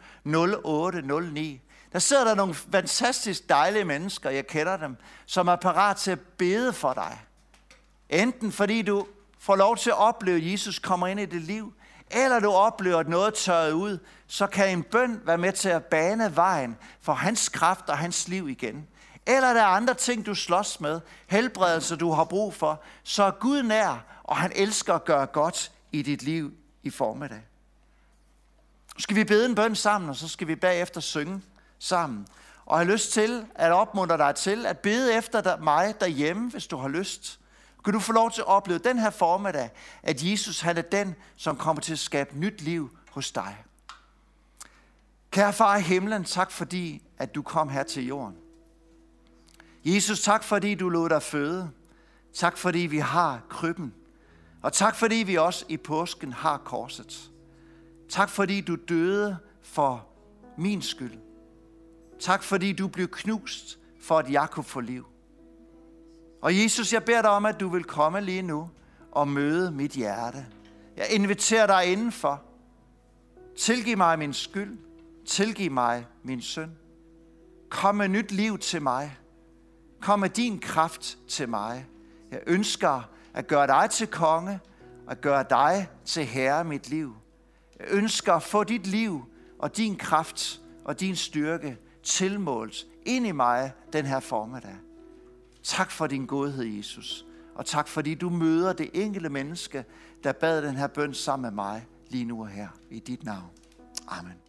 08 0.64 1.02
09. 1.32 1.60
Der 1.92 1.98
sidder 1.98 2.24
der 2.24 2.34
nogle 2.34 2.54
fantastisk 2.54 3.48
dejlige 3.48 3.84
mennesker, 3.84 4.30
jeg 4.30 4.46
kender 4.46 4.76
dem, 4.76 4.96
som 5.26 5.48
er 5.48 5.56
parat 5.56 5.96
til 5.96 6.10
at 6.10 6.20
bede 6.20 6.72
for 6.72 6.92
dig. 6.92 7.20
Enten 8.08 8.52
fordi 8.52 8.82
du 8.82 9.06
får 9.38 9.56
lov 9.56 9.76
til 9.76 9.90
at 9.90 9.98
opleve, 9.98 10.36
at 10.36 10.52
Jesus 10.52 10.78
kommer 10.78 11.06
ind 11.06 11.20
i 11.20 11.26
dit 11.26 11.42
liv, 11.42 11.72
eller 12.10 12.40
du 12.40 12.50
oplever, 12.50 12.98
at 12.98 13.08
noget 13.08 13.34
tørret 13.34 13.72
ud, 13.72 13.98
så 14.26 14.46
kan 14.46 14.78
en 14.78 14.82
bøn 14.82 15.20
være 15.24 15.38
med 15.38 15.52
til 15.52 15.68
at 15.68 15.84
bane 15.84 16.36
vejen 16.36 16.76
for 17.00 17.12
hans 17.12 17.48
kraft 17.48 17.88
og 17.88 17.98
hans 17.98 18.28
liv 18.28 18.48
igen. 18.48 18.88
Eller 19.26 19.52
der 19.52 19.62
er 19.62 19.66
andre 19.66 19.94
ting, 19.94 20.26
du 20.26 20.34
slås 20.34 20.80
med, 20.80 21.00
helbredelse, 21.26 21.96
du 21.96 22.10
har 22.10 22.24
brug 22.24 22.54
for, 22.54 22.82
så 23.02 23.22
er 23.22 23.30
Gud 23.30 23.62
nær, 23.62 24.04
og 24.24 24.36
han 24.36 24.52
elsker 24.54 24.94
at 24.94 25.04
gøre 25.04 25.26
godt 25.26 25.72
i 25.92 26.02
dit 26.02 26.22
liv 26.22 26.52
i 26.82 26.90
formiddag. 26.90 27.42
Nu 28.96 29.00
skal 29.00 29.16
vi 29.16 29.24
bede 29.24 29.46
en 29.46 29.54
bøn 29.54 29.74
sammen, 29.74 30.10
og 30.10 30.16
så 30.16 30.28
skal 30.28 30.48
vi 30.48 30.56
bagefter 30.56 31.00
synge 31.00 31.42
sammen. 31.78 32.26
Og 32.66 32.78
jeg 32.78 32.86
har 32.86 32.92
lyst 32.92 33.12
til 33.12 33.46
at 33.54 33.72
opmuntre 33.72 34.18
dig 34.18 34.34
til 34.34 34.66
at 34.66 34.78
bede 34.78 35.14
efter 35.14 35.56
mig 35.56 36.00
derhjemme, 36.00 36.50
hvis 36.50 36.66
du 36.66 36.76
har 36.76 36.88
lyst. 36.88 37.40
Kan 37.84 37.92
du 37.92 38.00
få 38.00 38.12
lov 38.12 38.30
til 38.30 38.40
at 38.40 38.46
opleve 38.46 38.78
den 38.78 38.98
her 38.98 39.10
formiddag, 39.10 39.70
at 40.02 40.22
Jesus 40.22 40.60
han 40.60 40.78
er 40.78 40.82
den, 40.82 41.14
som 41.36 41.56
kommer 41.56 41.82
til 41.82 41.92
at 41.92 41.98
skabe 41.98 42.38
nyt 42.38 42.60
liv 42.60 42.98
hos 43.10 43.30
dig. 43.30 43.56
Kære 45.30 45.52
far 45.52 45.76
i 45.76 45.80
himlen, 45.80 46.24
tak 46.24 46.50
fordi, 46.50 47.02
at 47.18 47.34
du 47.34 47.42
kom 47.42 47.68
her 47.68 47.82
til 47.82 48.06
jorden. 48.06 48.36
Jesus, 49.84 50.20
tak 50.20 50.44
fordi 50.44 50.74
du 50.74 50.88
lod 50.88 51.08
dig 51.08 51.22
føde. 51.22 51.70
Tak 52.34 52.56
fordi 52.56 52.78
vi 52.78 52.98
har 52.98 53.40
krybben. 53.48 53.94
Og 54.62 54.72
tak 54.72 54.96
fordi 54.96 55.14
vi 55.14 55.36
også 55.36 55.64
i 55.68 55.76
påsken 55.76 56.32
har 56.32 56.58
korset. 56.58 57.30
Tak 58.08 58.28
fordi 58.28 58.60
du 58.60 58.76
døde 58.88 59.36
for 59.62 60.06
min 60.56 60.82
skyld. 60.82 61.27
Tak 62.20 62.42
fordi 62.42 62.72
du 62.72 62.88
blev 62.88 63.08
knust, 63.08 63.78
for 64.00 64.18
at 64.18 64.30
jeg 64.30 64.48
kunne 64.50 64.64
få 64.64 64.80
liv. 64.80 65.06
Og 66.42 66.58
Jesus, 66.58 66.92
jeg 66.92 67.04
beder 67.04 67.22
dig 67.22 67.30
om, 67.30 67.46
at 67.46 67.60
du 67.60 67.68
vil 67.68 67.84
komme 67.84 68.20
lige 68.20 68.42
nu 68.42 68.70
og 69.12 69.28
møde 69.28 69.70
mit 69.70 69.92
hjerte. 69.92 70.46
Jeg 70.96 71.10
inviterer 71.10 71.66
dig 71.66 71.92
indenfor. 71.92 72.42
Tilgiv 73.56 73.96
mig 73.96 74.18
min 74.18 74.32
skyld. 74.32 74.78
Tilgiv 75.26 75.70
mig 75.70 76.06
min 76.22 76.42
synd. 76.42 76.70
Kom 77.70 77.94
med 77.94 78.08
nyt 78.08 78.32
liv 78.32 78.58
til 78.58 78.82
mig. 78.82 79.18
Kom 80.00 80.20
med 80.20 80.28
din 80.28 80.58
kraft 80.58 81.18
til 81.28 81.48
mig. 81.48 81.86
Jeg 82.30 82.40
ønsker 82.46 83.02
at 83.34 83.46
gøre 83.46 83.66
dig 83.66 83.90
til 83.90 84.06
konge 84.06 84.60
og 85.06 85.12
at 85.12 85.20
gøre 85.20 85.44
dig 85.50 85.88
til 86.04 86.24
herre 86.24 86.60
i 86.60 86.64
mit 86.64 86.88
liv. 86.88 87.16
Jeg 87.78 87.86
ønsker 87.90 88.34
at 88.34 88.42
få 88.42 88.64
dit 88.64 88.86
liv 88.86 89.24
og 89.58 89.76
din 89.76 89.96
kraft 89.96 90.60
og 90.84 91.00
din 91.00 91.16
styrke 91.16 91.78
tilmålt 92.08 92.86
ind 93.06 93.26
i 93.26 93.32
mig 93.32 93.72
den 93.92 94.06
her 94.06 94.20
formiddag. 94.20 94.76
Tak 95.62 95.90
for 95.90 96.06
din 96.06 96.26
godhed, 96.26 96.64
Jesus. 96.64 97.26
Og 97.54 97.66
tak 97.66 97.88
fordi 97.88 98.14
du 98.14 98.30
møder 98.30 98.72
det 98.72 98.90
enkelte 98.94 99.28
menneske, 99.28 99.84
der 100.24 100.32
bad 100.32 100.62
den 100.62 100.76
her 100.76 100.86
bøn 100.86 101.14
sammen 101.14 101.42
med 101.42 101.50
mig 101.50 101.86
lige 102.08 102.24
nu 102.24 102.40
og 102.40 102.48
her. 102.48 102.68
I 102.90 102.98
dit 102.98 103.24
navn. 103.24 103.50
Amen. 104.08 104.47